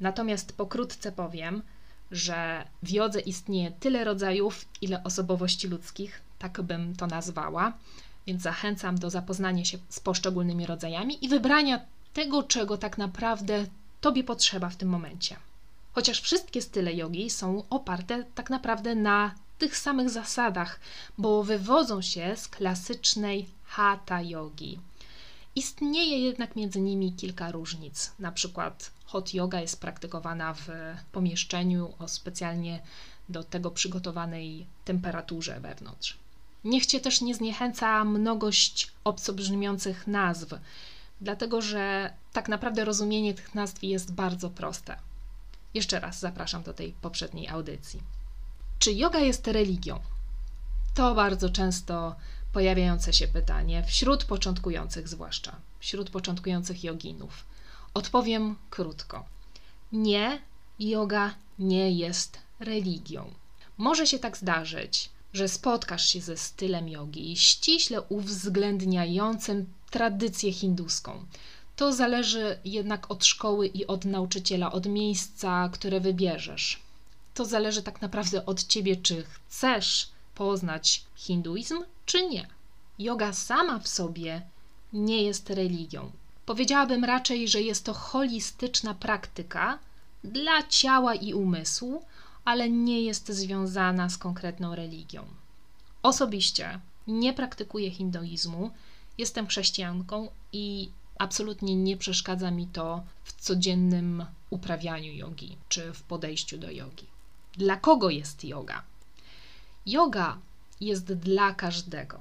Natomiast 0.00 0.52
pokrótce 0.52 1.12
powiem, 1.12 1.62
że 2.10 2.64
w 2.82 2.90
jodze 2.90 3.20
istnieje 3.20 3.70
tyle 3.70 4.04
rodzajów, 4.04 4.64
ile 4.80 5.04
osobowości 5.04 5.68
ludzkich, 5.68 6.22
tak 6.38 6.62
bym 6.62 6.96
to 6.96 7.06
nazwała, 7.06 7.72
więc 8.26 8.42
zachęcam 8.42 8.98
do 8.98 9.10
zapoznania 9.10 9.64
się 9.64 9.78
z 9.88 10.00
poszczególnymi 10.00 10.66
rodzajami 10.66 11.24
i 11.24 11.28
wybrania 11.28 11.80
tego, 12.12 12.42
czego 12.42 12.78
tak 12.78 12.98
naprawdę 12.98 13.66
Tobie 14.00 14.24
potrzeba 14.24 14.68
w 14.68 14.76
tym 14.76 14.88
momencie. 14.88 15.36
Chociaż 15.92 16.20
wszystkie 16.20 16.62
style 16.62 16.94
jogi 16.94 17.30
są 17.30 17.62
oparte 17.70 18.24
tak 18.34 18.50
naprawdę 18.50 18.94
na 18.94 19.34
tych 19.58 19.76
samych 19.76 20.10
zasadach, 20.10 20.80
bo 21.18 21.42
wywodzą 21.42 22.02
się 22.02 22.36
z 22.36 22.48
klasycznej 22.48 23.48
hatha 23.64 24.22
yogi. 24.22 24.78
Istnieje 25.54 26.18
jednak 26.18 26.56
między 26.56 26.80
nimi 26.80 27.12
kilka 27.12 27.52
różnic. 27.52 28.12
Na 28.18 28.32
przykład 28.32 28.90
hot 29.06 29.34
yoga 29.34 29.60
jest 29.60 29.80
praktykowana 29.80 30.54
w 30.54 30.68
pomieszczeniu 31.12 31.92
o 31.98 32.08
specjalnie 32.08 32.82
do 33.28 33.44
tego 33.44 33.70
przygotowanej 33.70 34.66
temperaturze 34.84 35.60
wewnątrz. 35.60 36.16
Niech 36.64 36.86
cię 36.86 37.00
też 37.00 37.20
nie 37.20 37.34
zniechęca 37.34 38.04
mnogość 38.04 38.92
obco 39.04 39.32
brzmiących 39.32 40.06
nazw, 40.06 40.54
dlatego 41.20 41.62
że 41.62 42.12
tak 42.38 42.48
naprawdę 42.48 42.84
rozumienie 42.84 43.34
tych 43.34 43.54
nazw 43.54 43.82
jest 43.82 44.12
bardzo 44.12 44.50
proste. 44.50 44.96
Jeszcze 45.74 46.00
raz 46.00 46.18
zapraszam 46.18 46.62
do 46.62 46.74
tej 46.74 46.92
poprzedniej 46.92 47.48
audycji. 47.48 48.00
Czy 48.78 48.92
yoga 48.92 49.18
jest 49.18 49.46
religią? 49.46 50.00
To 50.94 51.14
bardzo 51.14 51.50
często 51.50 52.16
pojawiające 52.52 53.12
się 53.12 53.28
pytanie, 53.28 53.84
wśród 53.86 54.24
początkujących 54.24 55.08
zwłaszcza, 55.08 55.56
wśród 55.80 56.10
początkujących 56.10 56.84
joginów. 56.84 57.44
Odpowiem 57.94 58.56
krótko. 58.70 59.24
Nie, 59.92 60.42
yoga 60.78 61.34
nie 61.58 61.90
jest 61.90 62.38
religią. 62.60 63.30
Może 63.78 64.06
się 64.06 64.18
tak 64.18 64.36
zdarzyć, 64.36 65.10
że 65.32 65.48
spotkasz 65.48 66.08
się 66.08 66.20
ze 66.20 66.36
stylem 66.36 66.88
jogi 66.88 67.36
ściśle 67.36 68.02
uwzględniającym 68.02 69.66
tradycję 69.90 70.52
hinduską. 70.52 71.26
To 71.78 71.92
zależy 71.92 72.58
jednak 72.64 73.10
od 73.10 73.24
szkoły 73.24 73.66
i 73.66 73.86
od 73.86 74.04
nauczyciela, 74.04 74.72
od 74.72 74.86
miejsca, 74.86 75.68
które 75.72 76.00
wybierzesz 76.00 76.88
to 77.38 77.44
zależy 77.44 77.82
tak 77.82 78.02
naprawdę 78.02 78.46
od 78.46 78.64
ciebie, 78.64 78.96
czy 78.96 79.24
chcesz 79.24 80.08
poznać 80.34 81.04
hinduizm, 81.16 81.84
czy 82.06 82.26
nie. 82.26 82.46
Yoga 82.98 83.32
sama 83.32 83.78
w 83.78 83.88
sobie 83.88 84.42
nie 84.92 85.22
jest 85.22 85.50
religią. 85.50 86.10
Powiedziałabym 86.46 87.04
raczej, 87.04 87.48
że 87.48 87.62
jest 87.62 87.84
to 87.84 87.94
holistyczna 87.94 88.94
praktyka 88.94 89.78
dla 90.24 90.62
ciała 90.68 91.14
i 91.14 91.34
umysłu, 91.34 92.02
ale 92.44 92.70
nie 92.70 93.02
jest 93.02 93.28
związana 93.28 94.08
z 94.08 94.18
konkretną 94.18 94.74
religią. 94.74 95.24
Osobiście 96.02 96.80
nie 97.06 97.32
praktykuję 97.32 97.90
hinduizmu, 97.90 98.70
jestem 99.18 99.46
chrześcijanką 99.46 100.28
i 100.52 100.90
absolutnie 101.18 101.76
nie 101.76 101.96
przeszkadza 101.96 102.50
mi 102.50 102.66
to 102.66 103.02
w 103.24 103.32
codziennym 103.32 104.24
uprawianiu 104.50 105.12
jogi 105.12 105.56
czy 105.68 105.92
w 105.92 106.02
podejściu 106.02 106.58
do 106.58 106.70
jogi. 106.70 107.06
Dla 107.52 107.76
kogo 107.76 108.10
jest 108.10 108.44
yoga? 108.44 108.82
Yoga 109.86 110.38
jest 110.80 111.12
dla 111.12 111.54
każdego. 111.54 112.20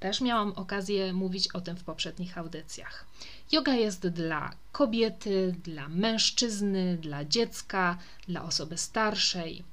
Też 0.00 0.20
miałam 0.20 0.52
okazję 0.52 1.12
mówić 1.12 1.48
o 1.48 1.60
tym 1.60 1.76
w 1.76 1.84
poprzednich 1.84 2.38
audycjach. 2.38 3.06
Yoga 3.52 3.74
jest 3.74 4.08
dla 4.08 4.52
kobiety, 4.72 5.54
dla 5.64 5.88
mężczyzny, 5.88 6.96
dla 6.96 7.24
dziecka, 7.24 7.98
dla 8.28 8.44
osoby 8.44 8.78
starszej. 8.78 9.64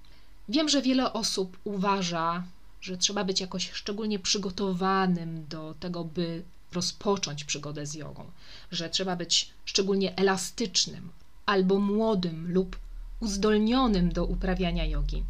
Wiem, 0.50 0.70
że 0.70 0.82
wiele 0.82 1.14
osób 1.14 1.58
uważa, 1.64 2.44
że 2.82 2.98
trzeba 2.98 3.24
być 3.24 3.42
jakoś 3.42 3.72
szczególnie 3.72 4.20
przygotowanym 4.20 5.46
do 5.50 5.76
tego, 5.80 6.04
by 6.04 6.44
rozpocząć 6.74 7.44
przygodę 7.44 7.86
z 7.86 7.94
jogą, 7.94 8.32
że 8.72 8.90
trzeba 8.90 9.16
być 9.16 9.50
szczególnie 9.66 10.16
elastycznym, 10.16 11.12
albo 11.46 11.80
młodym 11.80 12.54
lub 12.54 12.80
uzdolnionym 13.20 14.14
do 14.14 14.26
uprawiania 14.26 14.86
jogi. 14.86 15.24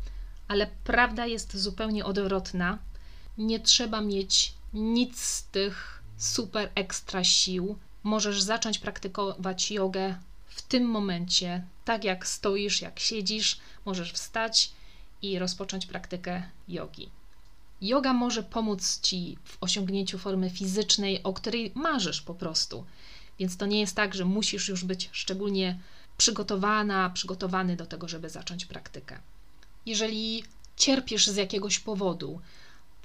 Ale 0.48 0.68
prawda 0.84 1.26
jest 1.26 1.58
zupełnie 1.58 2.06
odwrotna. 2.06 2.78
Nie 3.38 3.60
trzeba 3.60 4.02
mieć 4.02 4.54
nic 4.74 5.20
z 5.20 5.44
tych 5.44 6.04
super 6.18 6.70
ekstra 6.76 7.24
sił. 7.24 7.78
Możesz 8.04 8.42
zacząć 8.42 8.80
praktykować 8.80 9.72
jogę 9.72 10.16
w 10.46 10.62
tym 10.62 10.86
momencie, 10.86 11.64
tak 11.86 12.04
jak 12.04 12.28
stoisz, 12.28 12.82
jak 12.82 13.00
siedzisz, 13.00 13.60
możesz 13.86 14.14
wstać 14.14 14.72
i 15.22 15.40
rozpocząć 15.40 15.86
praktykę 15.86 16.44
jogi. 16.68 17.10
Yoga 17.84 18.14
może 18.14 18.44
pomóc 18.44 19.02
ci 19.02 19.38
w 19.44 19.58
osiągnięciu 19.62 20.18
formy 20.18 20.50
fizycznej, 20.50 21.24
o 21.24 21.34
której 21.34 21.72
marzysz 21.76 22.22
po 22.22 22.34
prostu. 22.34 22.86
Więc 23.40 23.58
to 23.58 23.66
nie 23.66 23.80
jest 23.80 23.96
tak, 23.96 24.16
że 24.16 24.26
musisz 24.26 24.68
już 24.68 24.84
być 24.84 25.10
szczególnie 25.12 25.80
przygotowana, 26.18 27.10
przygotowany 27.10 27.76
do 27.76 27.86
tego, 27.86 28.08
żeby 28.08 28.30
zacząć 28.30 28.66
praktykę. 28.66 29.20
Jeżeli 29.86 30.44
cierpisz 30.78 31.28
z 31.28 31.36
jakiegoś 31.36 31.80
powodu, 31.80 32.42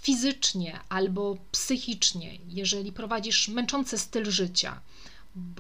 fizycznie 0.00 0.80
albo 0.88 1.37
psychicznie, 1.52 2.38
jeżeli 2.49 2.92
prowadzisz 2.92 3.49
męczący 3.49 3.99
styl 3.99 4.30
życia, 4.30 4.80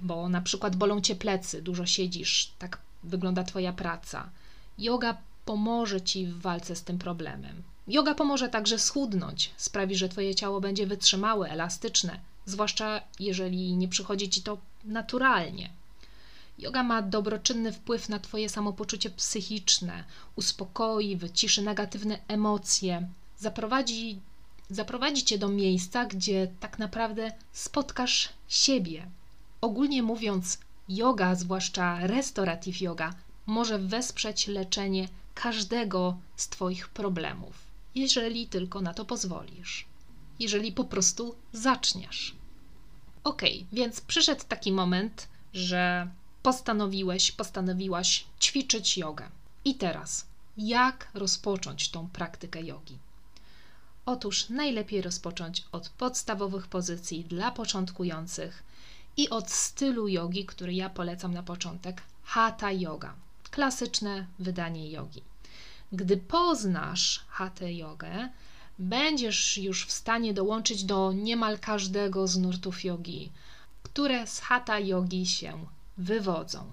bo 0.02 0.28
na 0.28 0.40
przykład 0.40 0.76
bolą 0.76 1.00
cię 1.00 1.16
plecy, 1.16 1.62
dużo 1.62 1.86
siedzisz, 1.86 2.52
tak 2.58 2.78
wygląda 3.04 3.44
twoja 3.44 3.72
praca, 3.72 4.30
yoga 4.78 5.16
pomoże 5.44 6.00
ci 6.00 6.26
w 6.26 6.40
walce 6.40 6.76
z 6.76 6.82
tym 6.82 6.98
problemem. 6.98 7.62
Yoga 7.88 8.14
pomoże 8.14 8.48
także 8.48 8.78
schudnąć, 8.78 9.50
sprawi, 9.56 9.96
że 9.96 10.08
twoje 10.08 10.34
ciało 10.34 10.60
będzie 10.60 10.86
wytrzymałe, 10.86 11.50
elastyczne, 11.50 12.20
zwłaszcza 12.46 13.00
jeżeli 13.20 13.76
nie 13.76 13.88
przychodzi 13.88 14.28
ci 14.28 14.42
to 14.42 14.58
naturalnie. 14.84 15.70
Yoga 16.58 16.82
ma 16.82 17.02
dobroczynny 17.02 17.72
wpływ 17.72 18.08
na 18.08 18.18
Twoje 18.18 18.48
samopoczucie 18.48 19.10
psychiczne, 19.10 20.04
uspokoi, 20.36 21.16
wyciszy 21.16 21.62
negatywne 21.62 22.18
emocje, 22.28 23.08
zaprowadzi, 23.38 24.20
zaprowadzi 24.70 25.24
Cię 25.24 25.38
do 25.38 25.48
miejsca, 25.48 26.04
gdzie 26.04 26.48
tak 26.60 26.78
naprawdę 26.78 27.32
spotkasz 27.52 28.28
siebie. 28.48 29.06
Ogólnie 29.60 30.02
mówiąc, 30.02 30.58
yoga, 30.88 31.34
zwłaszcza 31.34 32.06
restorative 32.06 32.80
yoga, 32.80 33.14
może 33.46 33.78
wesprzeć 33.78 34.46
leczenie 34.46 35.08
każdego 35.34 36.16
z 36.36 36.48
Twoich 36.48 36.88
problemów, 36.88 37.67
jeżeli 37.98 38.46
tylko 38.46 38.80
na 38.80 38.94
to 38.94 39.04
pozwolisz, 39.04 39.86
jeżeli 40.38 40.72
po 40.72 40.84
prostu 40.84 41.34
zaczniesz. 41.52 42.34
Ok, 43.24 43.42
więc 43.72 44.00
przyszedł 44.00 44.44
taki 44.48 44.72
moment, 44.72 45.28
że 45.54 46.08
postanowiłeś, 46.42 47.32
postanowiłaś 47.32 48.24
ćwiczyć 48.40 48.98
jogę. 48.98 49.28
I 49.64 49.74
teraz, 49.74 50.26
jak 50.56 51.08
rozpocząć 51.14 51.88
tą 51.88 52.08
praktykę 52.08 52.62
jogi? 52.62 52.98
Otóż 54.06 54.48
najlepiej 54.48 55.02
rozpocząć 55.02 55.64
od 55.72 55.88
podstawowych 55.88 56.66
pozycji 56.66 57.24
dla 57.24 57.50
początkujących 57.50 58.62
i 59.16 59.30
od 59.30 59.50
stylu 59.50 60.08
jogi, 60.08 60.46
który 60.46 60.74
ja 60.74 60.90
polecam 60.90 61.34
na 61.34 61.42
początek 61.42 62.02
Hatha 62.24 62.72
Yoga, 62.72 63.14
klasyczne 63.50 64.26
wydanie 64.38 64.90
jogi. 64.90 65.22
Gdy 65.92 66.16
poznasz 66.16 67.24
Hatha 67.28 67.68
Jogę, 67.68 68.28
będziesz 68.78 69.58
już 69.58 69.86
w 69.86 69.92
stanie 69.92 70.34
dołączyć 70.34 70.84
do 70.84 71.12
niemal 71.12 71.58
każdego 71.58 72.26
z 72.26 72.36
nurtów 72.36 72.84
jogi, 72.84 73.32
które 73.82 74.26
z 74.26 74.40
Hatha 74.40 74.78
Yogi 74.78 75.26
się 75.26 75.66
wywodzą. 75.98 76.64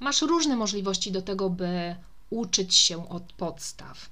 Masz 0.00 0.22
różne 0.22 0.56
możliwości 0.56 1.12
do 1.12 1.22
tego, 1.22 1.50
by 1.50 1.96
uczyć 2.30 2.74
się 2.74 3.08
od 3.08 3.32
podstaw. 3.32 4.10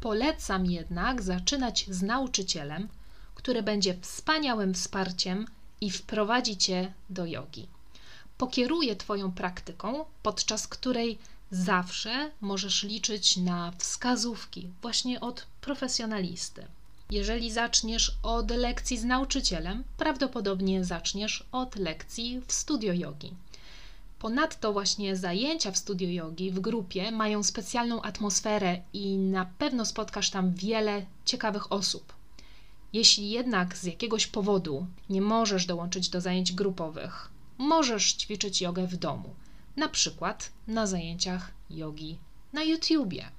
Polecam 0.00 0.66
jednak 0.66 1.22
zaczynać 1.22 1.86
z 1.88 2.02
nauczycielem, 2.02 2.88
który 3.34 3.62
będzie 3.62 3.98
wspaniałym 4.00 4.74
wsparciem 4.74 5.46
i 5.80 5.90
wprowadzi 5.90 6.56
cię 6.56 6.92
do 7.10 7.26
jogi. 7.26 7.68
Pokieruje 8.38 8.96
Twoją 8.96 9.32
praktyką, 9.32 10.04
podczas 10.22 10.68
której 10.68 11.18
zawsze 11.50 12.30
możesz 12.40 12.82
liczyć 12.82 13.36
na 13.36 13.72
wskazówki 13.78 14.68
właśnie 14.82 15.20
od 15.20 15.46
profesjonalisty. 15.60 16.66
Jeżeli 17.10 17.52
zaczniesz 17.52 18.16
od 18.22 18.50
lekcji 18.50 18.98
z 18.98 19.04
nauczycielem, 19.04 19.84
prawdopodobnie 19.96 20.84
zaczniesz 20.84 21.44
od 21.52 21.76
lekcji 21.76 22.40
w 22.46 22.52
studio 22.52 22.92
jogi. 22.92 23.32
Ponadto 24.18 24.72
właśnie 24.72 25.16
zajęcia 25.16 25.70
w 25.70 25.76
studio 25.78 26.08
jogi 26.08 26.50
w 26.50 26.60
grupie 26.60 27.12
mają 27.12 27.42
specjalną 27.42 28.02
atmosferę 28.02 28.80
i 28.92 29.16
na 29.18 29.46
pewno 29.58 29.84
spotkasz 29.84 30.30
tam 30.30 30.54
wiele 30.54 31.06
ciekawych 31.24 31.72
osób. 31.72 32.12
Jeśli 32.92 33.30
jednak 33.30 33.76
z 33.76 33.84
jakiegoś 33.84 34.26
powodu 34.26 34.86
nie 35.10 35.20
możesz 35.20 35.66
dołączyć 35.66 36.08
do 36.08 36.20
zajęć 36.20 36.52
grupowych, 36.52 37.30
możesz 37.58 38.12
ćwiczyć 38.12 38.60
jogę 38.60 38.86
w 38.86 38.96
domu, 38.96 39.34
na 39.76 39.88
przykład 39.88 40.50
na 40.68 40.86
zajęciach 40.86 41.50
jogi 41.70 42.18
na 42.52 42.62
YouTubie. 42.62 43.30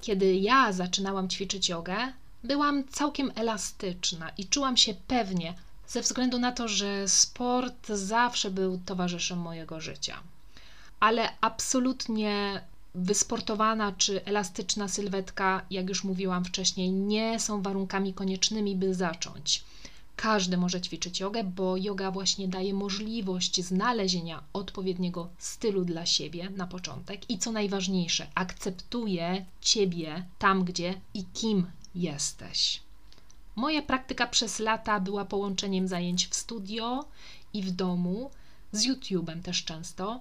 Kiedy 0.00 0.34
ja 0.34 0.72
zaczynałam 0.72 1.28
ćwiczyć 1.28 1.68
jogę, 1.68 1.96
byłam 2.44 2.88
całkiem 2.88 3.32
elastyczna 3.34 4.30
i 4.38 4.46
czułam 4.46 4.76
się 4.76 4.94
pewnie, 5.08 5.54
ze 5.88 6.00
względu 6.02 6.38
na 6.38 6.52
to, 6.52 6.68
że 6.68 7.08
sport 7.08 7.88
zawsze 7.88 8.50
był 8.50 8.80
towarzyszem 8.86 9.38
mojego 9.38 9.80
życia. 9.80 10.18
Ale 11.00 11.28
absolutnie 11.40 12.60
wysportowana 12.94 13.92
czy 13.92 14.24
elastyczna 14.24 14.88
sylwetka, 14.88 15.62
jak 15.70 15.88
już 15.88 16.04
mówiłam 16.04 16.44
wcześniej, 16.44 16.90
nie 16.90 17.40
są 17.40 17.62
warunkami 17.62 18.14
koniecznymi, 18.14 18.76
by 18.76 18.94
zacząć. 18.94 19.64
Każdy 20.16 20.56
może 20.56 20.80
ćwiczyć 20.80 21.20
jogę, 21.20 21.44
bo 21.44 21.76
yoga 21.76 22.10
właśnie 22.10 22.48
daje 22.48 22.74
możliwość 22.74 23.64
znalezienia 23.64 24.42
odpowiedniego 24.52 25.28
stylu 25.38 25.84
dla 25.84 26.06
siebie 26.06 26.50
na 26.50 26.66
początek 26.66 27.30
i 27.30 27.38
co 27.38 27.52
najważniejsze, 27.52 28.26
akceptuje 28.34 29.44
ciebie 29.60 30.26
tam, 30.38 30.64
gdzie 30.64 31.00
i 31.14 31.24
kim 31.24 31.66
jesteś. 31.94 32.80
Moja 33.56 33.82
praktyka 33.82 34.26
przez 34.26 34.58
lata 34.58 35.00
była 35.00 35.24
połączeniem 35.24 35.88
zajęć 35.88 36.26
w 36.26 36.34
studio 36.34 37.04
i 37.52 37.62
w 37.62 37.70
domu, 37.70 38.30
z 38.72 38.86
YouTube'em 38.86 39.42
też 39.42 39.64
często. 39.64 40.20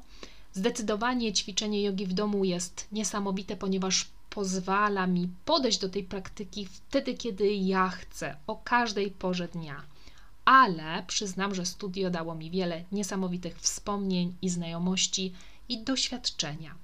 Zdecydowanie 0.54 1.34
ćwiczenie 1.34 1.84
jogi 1.84 2.06
w 2.06 2.14
domu 2.14 2.46
jest 2.46 2.88
niesamowite, 2.92 3.56
ponieważ 3.56 4.08
pozwala 4.34 5.08
mi 5.08 5.30
podejść 5.46 5.80
do 5.80 5.90
tej 5.90 6.04
praktyki 6.04 6.66
wtedy, 6.66 7.14
kiedy 7.14 7.54
ja 7.54 7.90
chcę, 7.90 8.36
o 8.48 8.56
każdej 8.56 9.12
porze 9.12 9.48
dnia. 9.48 9.82
Ale 10.46 11.04
przyznam, 11.08 11.56
że 11.56 11.66
studio 11.66 12.10
dało 12.10 12.36
mi 12.36 12.52
wiele 12.52 12.84
niesamowitych 12.92 13.60
wspomnień 13.60 14.36
i 14.42 14.50
znajomości 14.50 15.34
i 15.70 15.84
doświadczenia. 15.84 16.76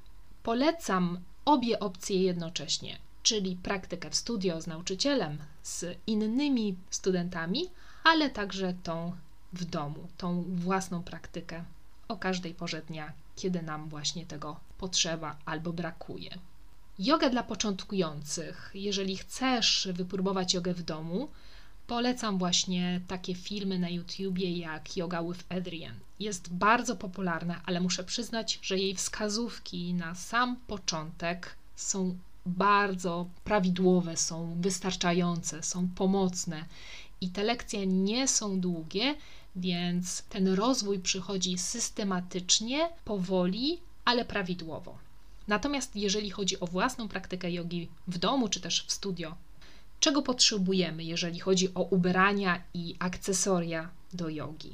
Polecam 0.44 1.20
obie 1.46 1.80
opcje 1.80 2.24
jednocześnie 2.24 3.00
czyli 3.24 3.56
praktykę 3.56 4.10
w 4.10 4.16
studio 4.16 4.62
z 4.62 4.68
nauczycielem, 4.68 5.38
z 5.64 5.98
innymi 6.08 6.76
studentami, 6.90 7.70
ale 8.04 8.30
także 8.30 8.74
tą 8.84 9.14
w 9.54 9.66
domu, 9.66 10.08
tą 10.18 10.46
własną 10.48 11.04
praktykę 11.04 11.64
o 12.08 12.18
każdej 12.18 12.54
porze 12.54 12.82
dnia, 12.82 13.14
kiedy 13.36 13.62
nam 13.62 13.90
właśnie 13.90 14.26
tego 14.26 14.60
potrzeba 14.78 15.36
albo 15.46 15.74
brakuje. 15.74 16.30
Yoga 17.00 17.30
dla 17.30 17.44
początkujących. 17.44 18.72
Jeżeli 18.74 19.18
chcesz 19.18 19.88
wypróbować 19.94 20.54
jogę 20.54 20.74
w 20.74 20.84
domu, 20.84 21.30
polecam 21.88 22.38
właśnie 22.38 23.02
takie 23.08 23.36
filmy 23.36 23.80
na 23.80 23.90
YouTubie 23.90 24.58
jak 24.58 24.98
Yoga 24.98 25.24
with 25.24 25.44
Adrian. 25.50 25.96
Jest 26.20 26.54
bardzo 26.54 26.96
popularna, 26.96 27.62
ale 27.66 27.82
muszę 27.82 28.04
przyznać, 28.04 28.60
że 28.62 28.78
jej 28.78 28.96
wskazówki 28.96 29.94
na 29.94 30.16
sam 30.16 30.56
początek 30.68 31.56
są 31.76 32.18
bardzo 32.46 33.26
prawidłowe, 33.44 34.18
są 34.18 34.56
wystarczające, 34.62 35.64
są 35.64 35.88
pomocne 35.96 36.66
i 37.22 37.30
te 37.30 37.44
lekcje 37.44 37.88
nie 37.88 38.28
są 38.28 38.60
długie, 38.60 39.16
Więc 39.56 40.24
ten 40.30 40.48
rozwój 40.48 41.00
przychodzi 41.00 41.58
systematycznie, 41.58 42.90
powoli, 43.06 43.80
ale 44.06 44.26
prawidłowo. 44.26 45.09
Natomiast 45.50 45.96
jeżeli 45.96 46.30
chodzi 46.30 46.60
o 46.60 46.68
własną 46.68 47.08
praktykę 47.08 47.52
jogi 47.52 47.90
w 48.08 48.18
domu 48.18 48.50
czy 48.50 48.60
też 48.60 48.84
w 48.88 48.92
studio, 48.92 49.36
czego 50.00 50.22
potrzebujemy, 50.22 51.04
jeżeli 51.04 51.40
chodzi 51.40 51.74
o 51.74 51.82
ubrania 51.82 52.64
i 52.74 52.96
akcesoria 53.00 53.90
do 54.14 54.30
jogi? 54.30 54.72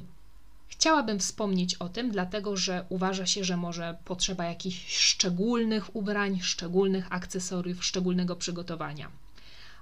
Chciałabym 0.68 1.18
wspomnieć 1.18 1.74
o 1.74 1.88
tym, 1.88 2.10
dlatego 2.10 2.56
że 2.56 2.84
uważa 2.88 3.26
się, 3.26 3.44
że 3.44 3.56
może 3.56 3.96
potrzeba 4.04 4.44
jakichś 4.44 4.96
szczególnych 4.96 5.96
ubrań, 5.96 6.40
szczególnych 6.42 7.06
akcesoriów, 7.10 7.84
szczególnego 7.84 8.36
przygotowania. 8.36 9.10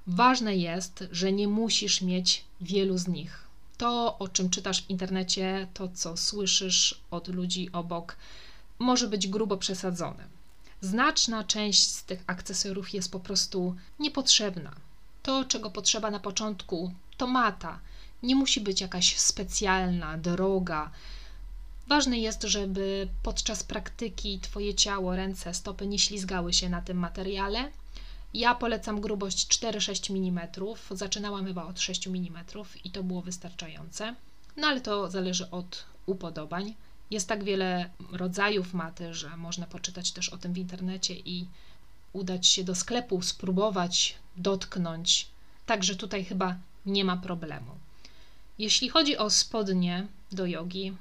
Ważne 0.06 0.56
jest, 0.56 1.04
że 1.12 1.32
nie 1.32 1.48
musisz 1.48 2.02
mieć 2.02 2.44
wielu 2.60 2.98
z 2.98 3.08
nich. 3.08 3.44
To, 3.78 4.18
o 4.18 4.28
czym 4.28 4.50
czytasz 4.50 4.82
w 4.82 4.90
internecie, 4.90 5.68
to, 5.74 5.88
co 5.88 6.16
słyszysz 6.16 7.00
od 7.10 7.28
ludzi 7.28 7.70
obok, 7.72 8.16
może 8.78 9.08
być 9.08 9.28
grubo 9.28 9.56
przesadzone. 9.56 10.33
Znaczna 10.84 11.44
część 11.44 11.90
z 11.90 12.04
tych 12.04 12.24
akcesoriów 12.26 12.94
jest 12.94 13.10
po 13.12 13.20
prostu 13.20 13.76
niepotrzebna. 13.98 14.74
To, 15.22 15.44
czego 15.44 15.70
potrzeba 15.70 16.10
na 16.10 16.20
początku, 16.20 16.92
to 17.16 17.26
mata. 17.26 17.80
Nie 18.22 18.34
musi 18.34 18.60
być 18.60 18.80
jakaś 18.80 19.16
specjalna, 19.18 20.18
droga. 20.18 20.90
Ważne 21.86 22.18
jest, 22.18 22.42
żeby 22.42 23.08
podczas 23.22 23.62
praktyki 23.62 24.38
Twoje 24.38 24.74
ciało, 24.74 25.16
ręce, 25.16 25.54
stopy 25.54 25.86
nie 25.86 25.98
ślizgały 25.98 26.52
się 26.52 26.68
na 26.68 26.82
tym 26.82 26.96
materiale. 26.98 27.70
Ja 28.34 28.54
polecam 28.54 29.00
grubość 29.00 29.58
4-6 29.58 30.10
mm. 30.10 30.48
Zaczynałam 30.90 31.46
chyba 31.46 31.64
od 31.64 31.80
6 31.80 32.06
mm 32.06 32.44
i 32.84 32.90
to 32.90 33.02
było 33.02 33.22
wystarczające. 33.22 34.14
No 34.56 34.66
ale 34.66 34.80
to 34.80 35.10
zależy 35.10 35.50
od 35.50 35.84
upodobań. 36.06 36.74
Jest 37.10 37.28
tak 37.28 37.44
wiele 37.44 37.90
rodzajów 38.12 38.74
maty, 38.74 39.14
że 39.14 39.36
można 39.36 39.66
poczytać 39.66 40.12
też 40.12 40.28
o 40.28 40.36
tym 40.36 40.52
w 40.52 40.58
internecie 40.58 41.14
i 41.14 41.46
udać 42.12 42.46
się 42.46 42.64
do 42.64 42.74
sklepu, 42.74 43.22
spróbować, 43.22 44.14
dotknąć. 44.36 45.26
Także 45.66 45.96
tutaj 45.96 46.24
chyba 46.24 46.56
nie 46.86 47.04
ma 47.04 47.16
problemu. 47.16 47.70
Jeśli 48.58 48.88
chodzi 48.88 49.16
o 49.16 49.30
spodnie 49.30 50.06
do 50.32 50.46
jogi 50.46 50.92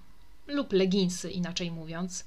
lub 0.47 0.73
leginsy, 0.73 1.31
inaczej 1.31 1.71
mówiąc, 1.71 2.25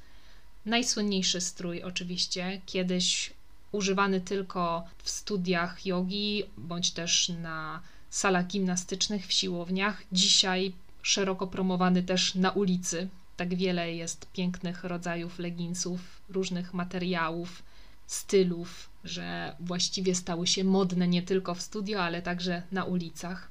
najsłynniejszy 0.67 1.41
strój 1.41 1.83
oczywiście, 1.83 2.61
kiedyś 2.67 3.33
używany 3.73 4.21
tylko 4.21 4.85
w 5.03 5.11
studiach 5.11 5.87
jogi 5.87 6.45
bądź 6.57 6.91
też 6.91 7.29
na 7.29 7.83
salach 8.11 8.47
gimnastycznych, 8.47 9.27
w 9.27 9.33
siłowniach, 9.33 10.03
dzisiaj 10.13 10.73
szeroko 11.03 11.47
promowany 11.47 12.03
też 12.03 12.35
na 12.35 12.51
ulicy. 12.51 13.09
Tak 13.37 13.55
wiele 13.55 13.93
jest 13.93 14.27
pięknych 14.33 14.85
rodzajów 14.85 15.39
leginsów, 15.39 16.01
różnych 16.29 16.75
materiałów, 16.75 17.63
stylów, 18.07 18.91
że 19.05 19.57
właściwie 19.61 20.15
stały 20.15 20.47
się 20.47 20.65
modne 20.65 21.09
nie 21.09 21.23
tylko 21.23 21.55
w 21.55 21.63
studio, 21.63 22.03
ale 22.03 22.23
także 22.23 22.63
na 22.73 22.85
ulicach. 22.85 23.49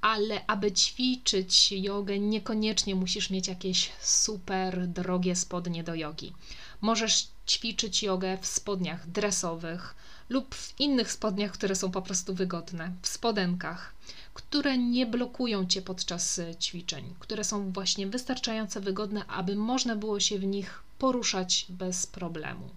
Ale 0.00 0.46
aby 0.46 0.72
ćwiczyć 0.72 1.72
jogę, 1.72 2.18
niekoniecznie 2.18 2.94
musisz 2.94 3.30
mieć 3.30 3.48
jakieś 3.48 3.90
super 4.00 4.86
drogie 4.86 5.36
spodnie 5.36 5.84
do 5.84 5.94
jogi. 5.94 6.32
Możesz 6.80 7.28
ćwiczyć 7.48 8.02
jogę 8.02 8.38
w 8.40 8.46
spodniach 8.46 9.10
dresowych 9.10 9.94
lub 10.28 10.54
w 10.54 10.80
innych 10.80 11.12
spodniach, 11.12 11.52
które 11.52 11.74
są 11.74 11.90
po 11.90 12.02
prostu 12.02 12.34
wygodne, 12.34 12.92
w 13.02 13.08
spodenkach, 13.08 13.94
które 14.40 14.78
nie 14.78 15.06
blokują 15.06 15.66
cię 15.66 15.82
podczas 15.82 16.40
ćwiczeń, 16.60 17.14
które 17.18 17.44
są 17.44 17.72
właśnie 17.72 18.06
wystarczająco 18.06 18.80
wygodne, 18.80 19.26
aby 19.26 19.56
można 19.56 19.96
było 19.96 20.20
się 20.20 20.38
w 20.38 20.44
nich 20.44 20.82
poruszać 20.98 21.66
bez 21.68 22.06
problemu. 22.06 22.68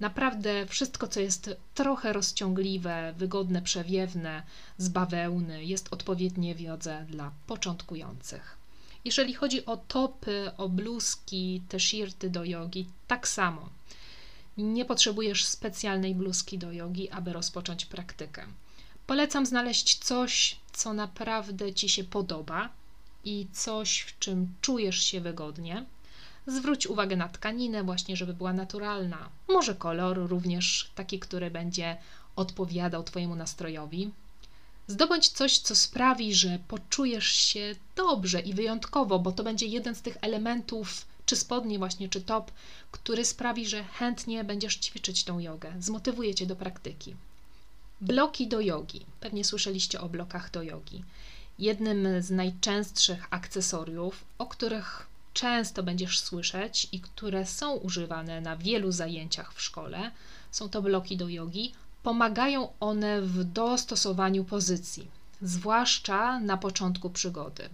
Naprawdę 0.00 0.66
wszystko, 0.66 1.08
co 1.08 1.20
jest 1.20 1.56
trochę 1.74 2.12
rozciągliwe, 2.12 3.14
wygodne, 3.16 3.62
przewiewne, 3.62 4.42
z 4.78 4.88
bawełny, 4.88 5.64
jest 5.64 5.92
odpowiednie 5.92 6.54
wiodze 6.54 7.06
dla 7.08 7.32
początkujących. 7.46 8.56
Jeżeli 9.04 9.34
chodzi 9.34 9.66
o 9.66 9.76
topy, 9.76 10.50
o 10.56 10.68
bluzki, 10.68 11.62
te 11.68 11.80
shirty 11.80 12.30
do 12.30 12.44
jogi, 12.44 12.86
tak 13.06 13.28
samo. 13.28 13.68
Nie 14.56 14.84
potrzebujesz 14.84 15.44
specjalnej 15.44 16.14
bluzki 16.14 16.58
do 16.58 16.72
jogi, 16.72 17.10
aby 17.10 17.32
rozpocząć 17.32 17.86
praktykę. 17.86 18.46
Polecam 19.06 19.46
znaleźć 19.46 19.98
coś, 19.98 20.56
co 20.72 20.92
naprawdę 20.92 21.74
Ci 21.74 21.88
się 21.88 22.04
podoba 22.04 22.68
i 23.24 23.46
coś, 23.52 24.00
w 24.00 24.18
czym 24.18 24.54
czujesz 24.60 24.98
się 24.98 25.20
wygodnie. 25.20 25.84
Zwróć 26.46 26.86
uwagę 26.86 27.16
na 27.16 27.28
tkaninę, 27.28 27.84
właśnie, 27.84 28.16
żeby 28.16 28.34
była 28.34 28.52
naturalna. 28.52 29.28
Może 29.48 29.74
kolor 29.74 30.28
również 30.28 30.90
taki, 30.94 31.18
który 31.18 31.50
będzie 31.50 31.96
odpowiadał 32.36 33.02
Twojemu 33.02 33.36
nastrojowi. 33.36 34.10
Zdobądź 34.86 35.28
coś, 35.28 35.58
co 35.58 35.76
sprawi, 35.76 36.34
że 36.34 36.58
poczujesz 36.68 37.32
się 37.32 37.74
dobrze 37.96 38.40
i 38.40 38.54
wyjątkowo, 38.54 39.18
bo 39.18 39.32
to 39.32 39.44
będzie 39.44 39.66
jeden 39.66 39.94
z 39.94 40.02
tych 40.02 40.16
elementów, 40.20 41.06
czy 41.26 41.36
spodnie 41.36 41.78
właśnie, 41.78 42.08
czy 42.08 42.20
top, 42.20 42.50
który 42.90 43.24
sprawi, 43.24 43.66
że 43.66 43.84
chętnie 43.84 44.44
będziesz 44.44 44.76
ćwiczyć 44.76 45.24
tą 45.24 45.38
jogę, 45.38 45.72
zmotywuje 45.80 46.34
cię 46.34 46.46
do 46.46 46.56
praktyki. 46.56 47.14
Bloki 48.00 48.48
do 48.48 48.60
jogi. 48.60 49.06
Pewnie 49.20 49.44
słyszeliście 49.44 50.00
o 50.00 50.08
blokach 50.08 50.50
do 50.50 50.62
jogi. 50.62 51.04
Jednym 51.58 52.22
z 52.22 52.30
najczęstszych 52.30 53.26
akcesoriów, 53.30 54.24
o 54.38 54.46
których 54.46 55.06
często 55.34 55.82
będziesz 55.82 56.20
słyszeć 56.20 56.88
i 56.92 57.00
które 57.00 57.46
są 57.46 57.74
używane 57.74 58.40
na 58.40 58.56
wielu 58.56 58.92
zajęciach 58.92 59.54
w 59.54 59.62
szkole, 59.62 60.10
są 60.50 60.68
to 60.68 60.82
bloki 60.82 61.16
do 61.16 61.28
jogi. 61.28 61.72
Pomagają 62.02 62.68
one 62.80 63.22
w 63.22 63.44
dostosowaniu 63.44 64.44
pozycji, 64.44 65.08
zwłaszcza 65.42 66.40
na 66.40 66.56
początku 66.56 67.10
przygody. 67.10 67.68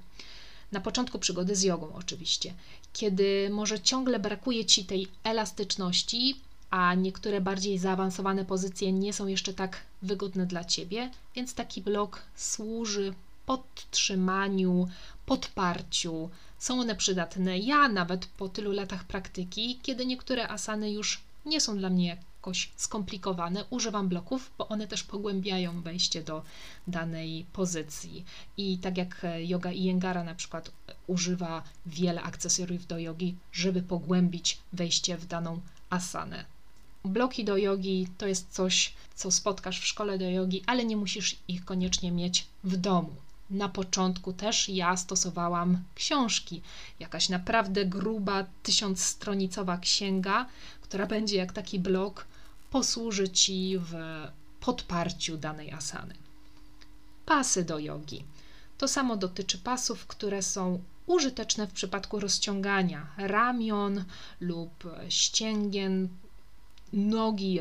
Na 0.72 0.80
początku 0.80 1.18
przygody 1.18 1.56
z 1.56 1.62
jogą, 1.62 1.92
oczywiście, 1.94 2.54
kiedy 2.92 3.50
może 3.50 3.80
ciągle 3.80 4.18
brakuje 4.18 4.64
ci 4.64 4.84
tej 4.84 5.08
elastyczności, 5.24 6.36
a 6.72 6.94
niektóre 6.94 7.40
bardziej 7.40 7.78
zaawansowane 7.78 8.44
pozycje 8.44 8.92
nie 8.92 9.12
są 9.12 9.26
jeszcze 9.26 9.52
tak 9.54 9.76
wygodne 10.02 10.46
dla 10.46 10.64
ciebie, 10.64 11.10
więc 11.36 11.54
taki 11.54 11.82
blok 11.82 12.22
służy 12.36 13.14
podtrzymaniu, 13.46 14.88
podparciu, 15.26 16.30
są 16.58 16.80
one 16.80 16.96
przydatne. 16.96 17.58
Ja 17.58 17.88
nawet 17.88 18.26
po 18.26 18.48
tylu 18.48 18.72
latach 18.72 19.04
praktyki, 19.04 19.78
kiedy 19.82 20.06
niektóre 20.06 20.48
asany 20.48 20.92
już 20.92 21.20
nie 21.46 21.60
są 21.60 21.78
dla 21.78 21.90
mnie 21.90 22.06
jakoś 22.06 22.70
skomplikowane, 22.76 23.64
używam 23.70 24.08
bloków, 24.08 24.50
bo 24.58 24.68
one 24.68 24.86
też 24.86 25.02
pogłębiają 25.02 25.82
wejście 25.82 26.22
do 26.22 26.42
danej 26.86 27.46
pozycji. 27.52 28.24
I 28.56 28.78
tak 28.78 28.96
jak 28.98 29.26
yoga 29.38 29.72
Iyengar 29.72 30.24
na 30.24 30.34
przykład 30.34 30.70
używa 31.06 31.62
wiele 31.86 32.22
akcesoriów 32.22 32.86
do 32.86 32.98
jogi, 32.98 33.36
żeby 33.52 33.82
pogłębić 33.82 34.58
wejście 34.72 35.16
w 35.16 35.26
daną 35.26 35.60
asanę. 35.90 36.51
Bloki 37.04 37.44
do 37.44 37.56
jogi 37.56 38.08
to 38.18 38.26
jest 38.26 38.50
coś, 38.50 38.92
co 39.14 39.30
spotkasz 39.30 39.80
w 39.80 39.86
szkole 39.86 40.18
do 40.18 40.30
jogi, 40.30 40.62
ale 40.66 40.84
nie 40.84 40.96
musisz 40.96 41.36
ich 41.48 41.64
koniecznie 41.64 42.12
mieć 42.12 42.46
w 42.64 42.76
domu 42.76 43.14
na 43.52 43.68
początku 43.68 44.32
też 44.32 44.68
ja 44.68 44.96
stosowałam 44.96 45.82
książki. 45.94 46.62
Jakaś 47.00 47.28
naprawdę 47.28 47.86
gruba, 47.86 48.46
tysiącstronicowa 48.62 49.78
księga, 49.78 50.46
która 50.82 51.06
będzie 51.06 51.36
jak 51.36 51.52
taki 51.52 51.78
blok, 51.78 52.26
posłuży 52.70 53.28
Ci 53.28 53.78
w 53.78 53.94
podparciu 54.60 55.36
danej 55.36 55.72
asany. 55.72 56.14
Pasy 57.26 57.64
do 57.64 57.78
jogi. 57.78 58.24
To 58.78 58.88
samo 58.88 59.16
dotyczy 59.16 59.58
pasów, 59.58 60.06
które 60.06 60.42
są 60.42 60.82
użyteczne 61.06 61.66
w 61.66 61.72
przypadku 61.72 62.20
rozciągania 62.20 63.06
ramion 63.16 64.04
lub 64.40 64.84
ścięgien 65.08 66.08
nogi, 66.92 67.60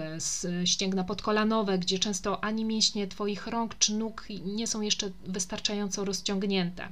ścięgna 0.65 1.03
podkolanowe, 1.03 1.77
gdzie 1.77 1.99
często 1.99 2.43
ani 2.43 2.65
mięśnie 2.65 3.07
Twoich 3.07 3.47
rąk 3.47 3.77
czy 3.77 3.93
nóg 3.93 4.27
nie 4.45 4.67
są 4.67 4.81
jeszcze 4.81 5.11
wystarczająco 5.25 6.05
rozciągnięte. 6.05 6.89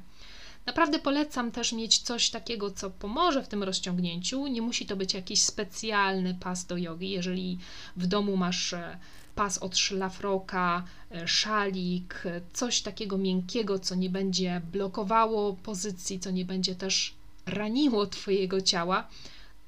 Naprawdę 0.66 1.00
polecam 1.00 1.52
też 1.52 1.74
mieć 1.74 1.98
coś 2.00 2.30
takiego, 2.30 2.72
co 2.72 2.90
pomoże 2.90 3.44
w 3.44 3.48
tym 3.48 3.64
rozciągnięciu. 3.64 4.48
Nie 4.48 4.62
musi 4.62 4.86
to 4.86 4.96
być 4.96 5.14
jakiś 5.14 5.44
specjalny 5.44 6.36
pas 6.40 6.66
do 6.66 6.78
jogi. 6.78 7.10
Jeżeli 7.10 7.58
w 7.96 8.08
domu 8.08 8.38
masz 8.38 8.74
e, 8.74 8.98
pas 9.36 9.58
od 9.58 9.78
szlafroka, 9.78 10.84
e, 11.12 11.28
szalik, 11.28 12.24
coś 12.54 12.82
takiego 12.82 13.18
miękkiego, 13.18 13.80
co 13.80 13.96
nie 13.96 14.10
będzie 14.10 14.62
blokowało 14.72 15.54
pozycji, 15.54 16.20
co 16.20 16.32
nie 16.32 16.46
będzie 16.46 16.76
też 16.76 17.14
raniło 17.46 18.08
Twojego 18.08 18.62
ciała, 18.62 19.08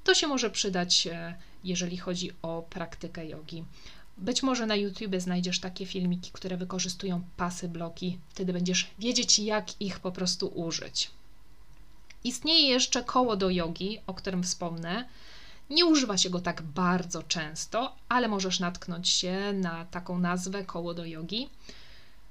to 0.04 0.14
się 0.14 0.26
może 0.26 0.50
przydać 0.50 1.06
e, 1.06 1.34
jeżeli 1.64 1.96
chodzi 1.96 2.30
o 2.42 2.62
praktykę 2.70 3.26
jogi. 3.26 3.64
Być 4.18 4.42
może 4.42 4.66
na 4.66 4.76
YouTube 4.76 5.16
znajdziesz 5.18 5.60
takie 5.60 5.86
filmiki, 5.86 6.30
które 6.32 6.56
wykorzystują 6.56 7.22
pasy 7.36 7.68
bloki, 7.68 8.18
wtedy 8.28 8.52
będziesz 8.52 8.90
wiedzieć, 8.98 9.38
jak 9.38 9.80
ich 9.80 10.00
po 10.00 10.12
prostu 10.12 10.46
użyć. 10.46 11.10
Istnieje 12.24 12.68
jeszcze 12.68 13.02
koło 13.02 13.36
do 13.36 13.50
jogi, 13.50 13.98
o 14.06 14.14
którym 14.14 14.42
wspomnę. 14.42 15.08
Nie 15.70 15.86
używa 15.86 16.18
się 16.18 16.30
go 16.30 16.40
tak 16.40 16.62
bardzo 16.62 17.22
często, 17.22 17.96
ale 18.08 18.28
możesz 18.28 18.60
natknąć 18.60 19.08
się 19.08 19.52
na 19.52 19.84
taką 19.84 20.18
nazwę 20.18 20.64
koło 20.64 20.94
do 20.94 21.04
jogi. 21.04 21.48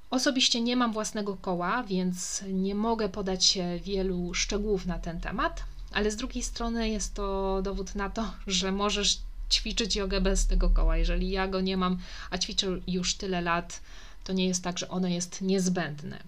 Osobiście 0.10 0.62
nie 0.62 0.76
mam 0.76 0.94
własnego 0.94 1.38
koła, 1.38 1.84
więc 1.84 2.44
nie 2.48 2.76
mogę 2.76 3.10
podać 3.10 3.58
wielu 3.84 4.34
szczegółów 4.34 4.86
na 4.86 5.00
ten 5.00 5.20
temat, 5.20 5.64
ale 5.92 6.12
z 6.12 6.16
drugiej 6.16 6.44
strony 6.44 6.90
jest 6.90 7.14
to 7.14 7.62
dowód 7.62 7.96
na 7.96 8.10
to, 8.10 8.34
że 8.48 8.72
możesz 8.72 9.18
ćwiczyć 9.52 9.96
jogę 9.96 10.22
bez 10.22 10.48
tego 10.48 10.70
koła. 10.70 10.98
Jeżeli 10.98 11.30
ja 11.30 11.48
go 11.48 11.62
nie 11.62 11.78
mam, 11.78 11.98
a 12.30 12.38
ćwiczę 12.38 12.68
już 12.88 13.16
tyle 13.16 13.42
lat, 13.42 13.82
to 14.24 14.34
nie 14.34 14.48
jest 14.48 14.64
tak, 14.64 14.80
że 14.80 14.90
ono 14.90 15.08
jest 15.08 15.42
niezbędne. 15.42 16.20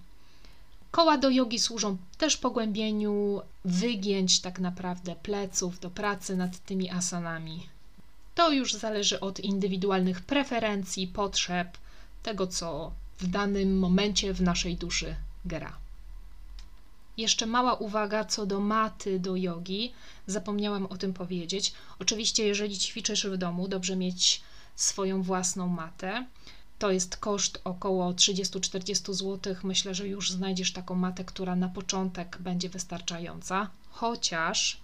Koła 0.92 1.18
do 1.18 1.30
jogi 1.30 1.60
służą 1.60 1.98
też 2.18 2.38
pogłębieniu 2.38 3.42
wygięć 3.66 4.40
tak 4.40 4.60
naprawdę 4.60 5.16
pleców 5.16 5.80
do 5.80 5.90
pracy 5.90 6.38
nad 6.38 6.66
tymi 6.66 6.90
asanami. 6.90 7.68
To 8.36 8.52
już 8.52 8.74
zależy 8.74 9.20
od 9.20 9.40
indywidualnych 9.40 10.22
preferencji, 10.22 11.08
potrzeb, 11.08 11.78
tego 12.24 12.48
co 12.48 12.92
w 13.20 13.28
danym 13.28 13.80
momencie 13.80 14.34
w 14.34 14.42
naszej 14.42 14.76
duszy 14.76 15.16
gra. 15.46 15.83
Jeszcze 17.18 17.46
mała 17.46 17.74
uwaga 17.74 18.26
co 18.26 18.46
do 18.46 18.60
maty 18.60 19.20
do 19.20 19.36
jogi. 19.36 19.94
Zapomniałam 20.28 20.86
o 20.86 20.98
tym 20.98 21.14
powiedzieć. 21.14 21.74
Oczywiście, 22.00 22.46
jeżeli 22.46 22.78
ćwiczysz 22.78 23.28
w 23.28 23.38
domu, 23.38 23.68
dobrze 23.68 23.96
mieć 23.96 24.42
swoją 24.76 25.24
własną 25.24 25.68
matę. 25.68 26.26
To 26.80 26.92
jest 26.92 27.18
koszt 27.18 27.62
około 27.64 28.14
30-40 28.14 29.14
zł. 29.14 29.56
Myślę, 29.64 29.96
że 29.96 30.08
już 30.08 30.32
znajdziesz 30.32 30.74
taką 30.74 30.96
matę, 30.96 31.24
która 31.26 31.56
na 31.56 31.70
początek 31.70 32.38
będzie 32.40 32.70
wystarczająca. 32.70 33.70
Chociaż 33.92 34.78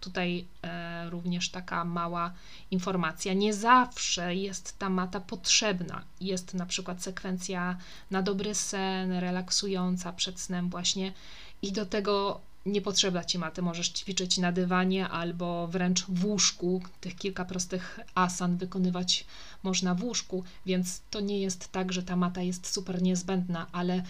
tutaj 0.00 0.44
e, 0.62 1.10
również 1.10 1.48
taka 1.50 1.84
mała 1.84 2.32
informacja. 2.70 3.32
Nie 3.32 3.54
zawsze 3.54 4.34
jest 4.34 4.78
ta 4.78 4.90
mata 4.90 5.20
potrzebna. 5.20 6.02
Jest 6.20 6.54
na 6.54 6.66
przykład 6.66 7.02
sekwencja 7.02 7.76
na 8.10 8.22
dobry 8.22 8.54
sen, 8.54 9.12
relaksująca 9.12 10.12
przed 10.12 10.40
snem, 10.40 10.70
właśnie, 10.70 11.12
i 11.62 11.72
do 11.72 11.86
tego 11.86 12.40
nie 12.66 12.80
potrzeba 12.80 13.24
ci 13.24 13.38
maty. 13.38 13.62
Możesz 13.62 13.88
ćwiczyć 13.88 14.38
na 14.38 14.52
dywanie 14.52 15.08
albo 15.08 15.68
wręcz 15.68 16.04
w 16.08 16.24
łóżku. 16.24 16.82
Tych 17.00 17.16
kilka 17.16 17.44
prostych 17.44 18.00
asan 18.14 18.56
wykonywać 18.56 19.24
można 19.62 19.94
w 19.94 20.04
łóżku, 20.04 20.44
więc 20.66 21.00
to 21.10 21.20
nie 21.20 21.40
jest 21.40 21.72
tak, 21.72 21.92
że 21.92 22.02
ta 22.02 22.16
mata 22.16 22.42
jest 22.42 22.66
super 22.66 23.02
niezbędna, 23.02 23.66
ale 23.72 24.02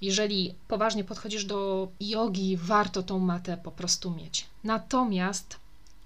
jeżeli 0.00 0.54
poważnie 0.68 1.04
podchodzisz 1.04 1.44
do 1.44 1.88
jogi, 2.00 2.56
warto 2.56 3.02
tą 3.02 3.18
matę 3.18 3.56
po 3.56 3.70
prostu 3.70 4.10
mieć. 4.10 4.46
Natomiast, 4.64 5.56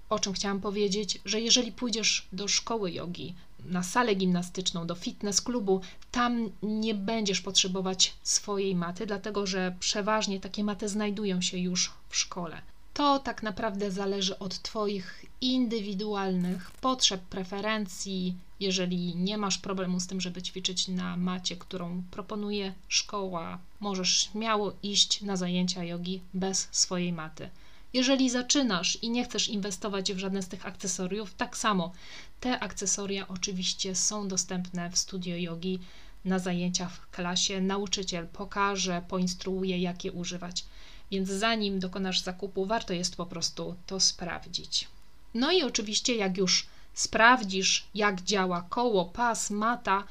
o 0.09 0.19
czym 0.19 0.33
chciałam 0.33 0.61
powiedzieć, 0.61 1.21
że 1.25 1.41
jeżeli 1.41 1.71
pójdziesz 1.71 2.27
do 2.31 2.47
szkoły 2.47 2.91
jogi, 2.91 3.35
na 3.67 3.83
salę 3.83 4.15
gimnastyczną, 4.15 4.87
do 4.87 4.95
fitness 4.95 5.41
klubu, 5.41 5.81
tam 6.11 6.49
nie 6.63 6.93
będziesz 6.93 7.41
potrzebować 7.41 8.13
swojej 8.23 8.75
maty, 8.75 9.05
dlatego 9.05 9.47
że 9.47 9.75
przeważnie 9.79 10.39
takie 10.39 10.63
maty 10.63 10.89
znajdują 10.89 11.41
się 11.41 11.57
już 11.57 11.93
w 12.09 12.17
szkole. 12.17 12.61
To 12.93 13.19
tak 13.19 13.43
naprawdę 13.43 13.91
zależy 13.91 14.39
od 14.39 14.61
Twoich 14.61 15.25
indywidualnych 15.41 16.71
potrzeb, 16.71 17.21
preferencji. 17.21 18.35
Jeżeli 18.59 19.15
nie 19.15 19.37
masz 19.37 19.57
problemu 19.57 19.99
z 19.99 20.07
tym, 20.07 20.21
żeby 20.21 20.41
ćwiczyć 20.41 20.87
na 20.87 21.17
macie, 21.17 21.55
którą 21.55 22.03
proponuje 22.11 22.73
szkoła, 22.87 23.59
możesz 23.79 24.17
śmiało 24.17 24.73
iść 24.83 25.21
na 25.21 25.35
zajęcia 25.35 25.83
jogi 25.83 26.21
bez 26.33 26.67
swojej 26.71 27.13
maty. 27.13 27.49
Jeżeli 27.93 28.29
zaczynasz 28.29 28.97
i 29.01 29.09
nie 29.09 29.23
chcesz 29.23 29.47
inwestować 29.47 30.13
w 30.13 30.17
żadne 30.17 30.41
z 30.41 30.47
tych 30.47 30.65
akcesoriów, 30.65 31.33
tak 31.33 31.57
samo 31.57 31.91
te 32.39 32.59
akcesoria 32.59 33.27
oczywiście 33.27 33.95
są 33.95 34.27
dostępne 34.27 34.89
w 34.89 34.97
studio 34.97 35.35
jogi 35.37 35.79
na 36.25 36.39
zajęciach 36.39 36.93
w 36.93 37.09
klasie. 37.09 37.61
Nauczyciel 37.61 38.27
pokaże, 38.27 39.01
poinstruuje, 39.07 39.77
jak 39.77 40.05
je 40.05 40.11
używać. 40.11 40.65
Więc 41.11 41.29
zanim 41.29 41.79
dokonasz 41.79 42.21
zakupu, 42.21 42.65
warto 42.65 42.93
jest 42.93 43.15
po 43.15 43.25
prostu 43.25 43.75
to 43.85 43.99
sprawdzić. 43.99 44.87
No 45.33 45.51
i 45.51 45.63
oczywiście, 45.63 46.15
jak 46.15 46.37
już 46.37 46.67
sprawdzisz, 46.93 47.87
jak 47.95 48.21
działa 48.21 48.61
koło, 48.69 49.05
pas, 49.05 49.49
mata, 49.49 50.03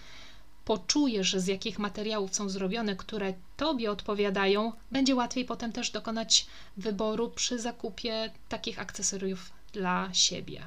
poczujesz, 0.65 1.37
z 1.37 1.47
jakich 1.47 1.79
materiałów 1.79 2.35
są 2.35 2.49
zrobione, 2.49 2.97
które 2.97 3.35
Tobie 3.57 3.91
odpowiadają, 3.91 4.73
będzie 4.93 5.15
łatwiej 5.15 5.45
potem 5.45 5.73
też 5.73 5.91
dokonać 5.91 6.47
wyboru 6.77 7.31
przy 7.31 7.59
zakupie 7.59 8.31
takich 8.49 8.79
akcesoriów 8.79 9.51
dla 9.73 10.09
siebie. 10.13 10.67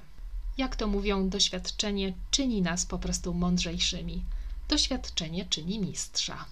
Jak 0.60 0.76
to 0.76 0.88
mówią, 0.88 1.30
doświadczenie 1.30 2.14
czyni 2.32 2.62
nas 2.62 2.86
po 2.86 3.00
prostu 3.00 3.34
mądrzejszymi. 3.34 4.24
Doświadczenie 4.70 5.46
czyni 5.46 5.80
mistrza. 5.80 6.46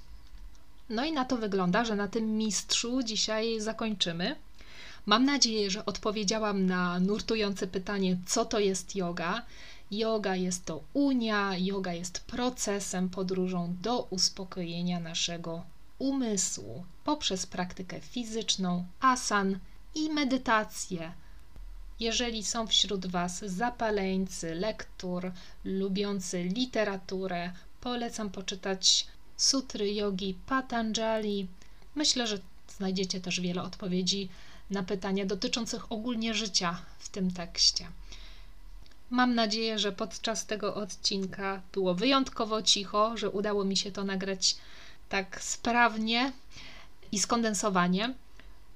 No 0.90 1.06
i 1.06 1.12
na 1.12 1.26
to 1.26 1.38
wygląda, 1.38 1.86
że 1.86 1.96
na 1.96 2.08
tym 2.08 2.38
mistrzu 2.38 3.04
dzisiaj 3.04 3.62
zakończymy. 3.62 4.36
Mam 5.06 5.26
nadzieję, 5.26 5.72
że 5.72 5.86
odpowiedziałam 5.86 6.66
na 6.66 7.00
nurtujące 7.00 7.68
pytanie, 7.68 8.18
co 8.26 8.46
to 8.46 8.60
jest 8.60 8.96
yoga. 8.96 9.42
Yoga 9.92 10.36
jest 10.36 10.66
to 10.66 10.84
unia, 10.94 11.58
yoga 11.58 11.94
jest 11.94 12.20
procesem, 12.20 13.10
podróżą 13.10 13.76
do 13.82 14.02
uspokojenia 14.10 15.00
naszego 15.00 15.64
umysłu 16.00 16.84
poprzez 17.04 17.46
praktykę 17.46 18.02
fizyczną, 18.02 18.86
asan 19.00 19.60
i 19.96 20.10
medytację. 20.10 21.12
Jeżeli 22.00 22.44
są 22.44 22.68
wśród 22.68 23.06
Was 23.06 23.40
zapaleńcy 23.40 24.56
lektur, 24.56 25.32
lubiący 25.66 26.44
literaturę, 26.44 27.52
polecam 27.82 28.30
poczytać 28.30 29.08
Sutry 29.38 29.94
Yogi 29.94 30.36
Patanjali. 30.46 31.48
Myślę, 31.96 32.28
że 32.28 32.40
znajdziecie 32.78 33.22
też 33.22 33.40
wiele 33.40 33.62
odpowiedzi 33.64 34.30
na 34.70 34.84
pytania 34.84 35.26
dotyczących 35.26 35.92
ogólnie 35.92 36.34
życia 36.34 36.82
w 37.00 37.10
tym 37.10 37.32
tekście. 37.32 37.88
Mam 39.10 39.36
nadzieję, 39.36 39.80
że 39.80 39.92
podczas 39.92 40.46
tego 40.46 40.76
odcinka 40.76 41.62
było 41.74 41.96
wyjątkowo 41.96 42.62
cicho, 42.62 43.18
że 43.18 43.30
udało 43.30 43.66
mi 43.66 43.78
się 43.78 43.92
to 43.92 44.04
nagrać 44.04 44.56
tak 45.10 45.42
sprawnie 45.42 46.32
i 47.12 47.20
skondensowanie. 47.20 48.14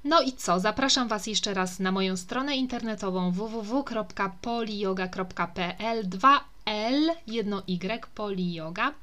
No 0.04 0.22
i 0.22 0.34
co? 0.34 0.60
Zapraszam 0.60 1.08
Was 1.08 1.28
jeszcze 1.28 1.54
raz 1.54 1.80
na 1.80 1.92
moją 1.92 2.18
stronę 2.18 2.58
internetową 2.58 3.32
www.poliyoga.pl 3.32 6.10
2L 6.10 7.10
1Y 7.28 8.00
Poliyoga. 8.16 8.94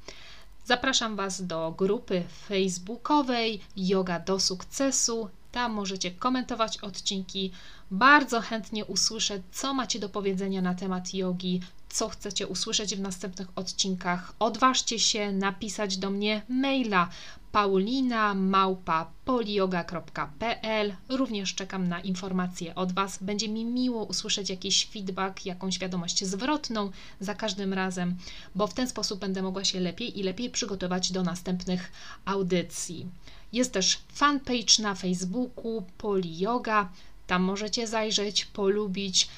Zapraszam 0.65 1.15
Was 1.15 1.47
do 1.47 1.73
grupy 1.77 2.23
facebookowej 2.47 3.61
Yoga 3.75 4.19
do 4.19 4.39
sukcesu. 4.39 5.29
Tam 5.51 5.73
możecie 5.73 6.11
komentować 6.11 6.77
odcinki. 6.77 7.51
Bardzo 7.91 8.41
chętnie 8.41 8.85
usłyszę, 8.85 9.41
co 9.51 9.73
macie 9.73 9.99
do 9.99 10.09
powiedzenia 10.09 10.61
na 10.61 10.75
temat 10.75 11.13
jogi, 11.13 11.61
co 11.89 12.09
chcecie 12.09 12.47
usłyszeć 12.47 12.95
w 12.95 12.99
następnych 12.99 13.47
odcinkach. 13.55 14.33
Odważcie 14.39 14.99
się 14.99 15.31
napisać 15.31 15.97
do 15.97 16.09
mnie 16.09 16.41
maila 16.49 17.09
paulina 17.51 18.33
małpa 18.33 19.11
polioga.pl. 19.25 20.95
Również 21.09 21.55
czekam 21.55 21.87
na 21.87 21.99
informacje 21.99 22.75
od 22.75 22.91
Was. 22.91 23.23
Będzie 23.23 23.49
mi 23.49 23.65
miło 23.65 24.03
usłyszeć 24.03 24.49
jakiś 24.49 24.85
feedback, 24.85 25.45
jakąś 25.45 25.79
wiadomość 25.79 26.25
zwrotną 26.25 26.91
za 27.19 27.35
każdym 27.35 27.73
razem, 27.73 28.15
bo 28.55 28.67
w 28.67 28.73
ten 28.73 28.87
sposób 28.87 29.19
będę 29.19 29.41
mogła 29.41 29.63
się 29.63 29.79
lepiej 29.79 30.19
i 30.19 30.23
lepiej 30.23 30.49
przygotować 30.49 31.11
do 31.11 31.23
następnych 31.23 31.91
audycji. 32.25 33.07
Jest 33.53 33.73
też 33.73 33.99
fanpage 34.13 34.83
na 34.83 34.95
Facebooku 34.95 35.83
Polioga. 35.97 36.89
Tam 37.27 37.43
możecie 37.43 37.87
zajrzeć, 37.87 38.45
polubić, 38.45 39.29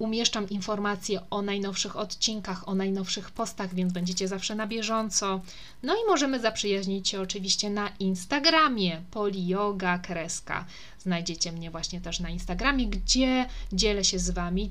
umieszczam 0.00 0.48
informacje 0.48 1.20
o 1.30 1.42
najnowszych 1.42 1.96
odcinkach, 1.96 2.68
o 2.68 2.74
najnowszych 2.74 3.30
postach, 3.30 3.74
więc 3.74 3.92
będziecie 3.92 4.28
zawsze 4.28 4.54
na 4.54 4.66
bieżąco. 4.66 5.40
No 5.82 5.94
i 5.94 6.08
możemy 6.08 6.40
zaprzyjaźnić 6.40 7.08
się 7.08 7.20
oczywiście 7.20 7.70
na 7.70 7.88
Instagramie 7.98 9.02
Polioga 9.10 9.98
Kreska. 9.98 10.66
Znajdziecie 10.98 11.52
mnie 11.52 11.70
właśnie 11.70 12.00
też 12.00 12.20
na 12.20 12.30
Instagramie, 12.30 12.86
gdzie 12.86 13.46
dzielę 13.72 14.04
się 14.04 14.18
z 14.18 14.30
Wami 14.30 14.70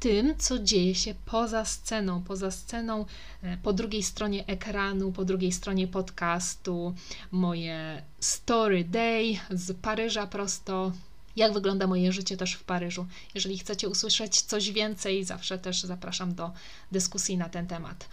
tym, 0.00 0.34
co 0.38 0.58
dzieje 0.58 0.94
się 0.94 1.14
poza 1.24 1.64
sceną, 1.64 2.22
poza 2.22 2.50
sceną, 2.50 3.06
e, 3.42 3.56
po 3.56 3.72
drugiej 3.72 4.02
stronie 4.02 4.46
ekranu, 4.46 5.12
po 5.12 5.24
drugiej 5.24 5.52
stronie 5.52 5.88
podcastu, 5.88 6.94
moje 7.30 8.02
story 8.20 8.84
day 8.84 9.38
z 9.50 9.76
Paryża 9.76 10.26
prosto 10.26 10.92
jak 11.38 11.52
wygląda 11.52 11.86
moje 11.86 12.12
życie 12.12 12.36
też 12.36 12.54
w 12.54 12.64
Paryżu. 12.64 13.06
Jeżeli 13.34 13.58
chcecie 13.58 13.88
usłyszeć 13.88 14.42
coś 14.42 14.70
więcej, 14.70 15.24
zawsze 15.24 15.58
też 15.58 15.82
zapraszam 15.82 16.34
do 16.34 16.50
dyskusji 16.92 17.36
na 17.36 17.48
ten 17.48 17.66
temat. 17.66 18.08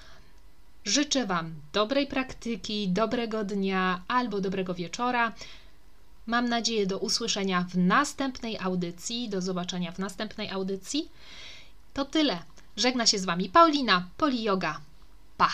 Życzę 0.85 1.25
Wam 1.25 1.55
dobrej 1.73 2.07
praktyki, 2.07 2.89
dobrego 2.89 3.43
dnia 3.43 4.01
albo 4.07 4.41
dobrego 4.41 4.73
wieczora. 4.73 5.33
Mam 6.25 6.49
nadzieję 6.49 6.87
do 6.87 6.97
usłyszenia 6.99 7.65
w 7.69 7.77
następnej 7.77 8.57
audycji, 8.59 9.29
do 9.29 9.41
zobaczenia 9.41 9.91
w 9.91 9.99
następnej 9.99 10.49
audycji. 10.49 11.09
To 11.93 12.05
tyle. 12.05 12.39
Żegna 12.77 13.05
się 13.07 13.19
z 13.19 13.25
Wami 13.25 13.49
Paulina, 13.49 14.07
Poli 14.17 14.43
Yoga. 14.43 14.81
Pa! 15.37 15.49